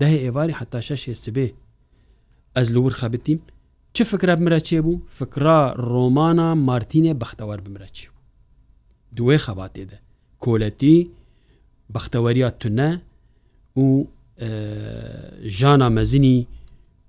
دەهێ 0.00 0.18
ئێواری 0.24 0.54
حتا 0.60 0.80
شەشێ 0.88 1.14
سبێ 1.24 1.46
ئەز 2.56 2.68
لور 2.74 2.92
خەبتیم 3.00 3.38
چه 3.96 4.04
فکرە 4.10 4.34
بمرە 4.38 4.60
چێ 4.68 4.80
بوو 4.84 5.02
فکرا 5.18 5.60
ڕۆمانە 5.90 6.48
مارتینێ 6.68 7.14
بەختەوار 7.20 7.60
بمرە 7.64 7.88
چێ 7.96 8.08
بوو 8.12 8.24
دوێ 9.16 9.38
خەبات 9.46 9.72
تێدە 9.76 9.98
کۆلەتی 10.44 10.98
بەختەوەریات 11.96 12.54
تونە 12.64 12.88
و 13.76 14.04
ژانا 15.58 15.88
مەزنی 15.96 16.46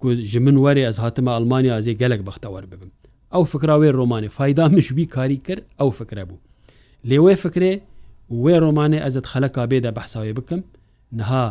ji 0.03 0.39
min 0.39 0.55
werê 0.65 0.85
ez 0.89 0.97
hatime 1.03 1.31
Almanya 1.31 1.77
ezê 1.79 1.91
gelek 1.93 2.21
bextewar 2.27 2.63
bibim. 2.71 2.91
Ew 3.37 3.43
fikra 3.53 3.75
wê 3.83 3.89
romanê 4.01 4.29
fayda 4.29 4.69
mişbî 4.69 5.05
karî 5.15 5.37
kir 5.47 5.59
ew 5.83 5.91
fikre 5.99 6.21
bû. 6.29 6.35
Lê 7.09 7.17
wê 7.25 7.35
fikrê 7.43 7.71
wê 8.43 8.55
romanê 8.65 8.99
ez 9.07 9.15
et 9.19 9.25
xeleka 9.33 9.63
bê 9.71 9.77
de 9.85 9.89
behsayê 9.97 10.33
bikim, 10.39 10.59
niha 11.19 11.45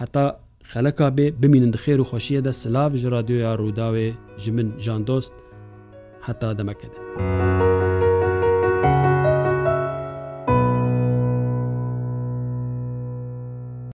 heta 0.00 0.40
xeleka 0.72 1.08
bê 1.18 1.26
bimînin 1.42 1.70
dixêr 1.74 1.98
û 2.04 2.04
xşiyê 2.12 2.40
de 2.44 2.52
silav 2.62 2.90
ji 3.00 3.08
radyoya 3.16 3.52
Rûdawê 3.62 4.08
ji 4.42 4.52
min 4.56 4.68
jandost 4.78 5.34
heta 6.26 6.58
demeke 6.58 6.86
de. 6.92 7.69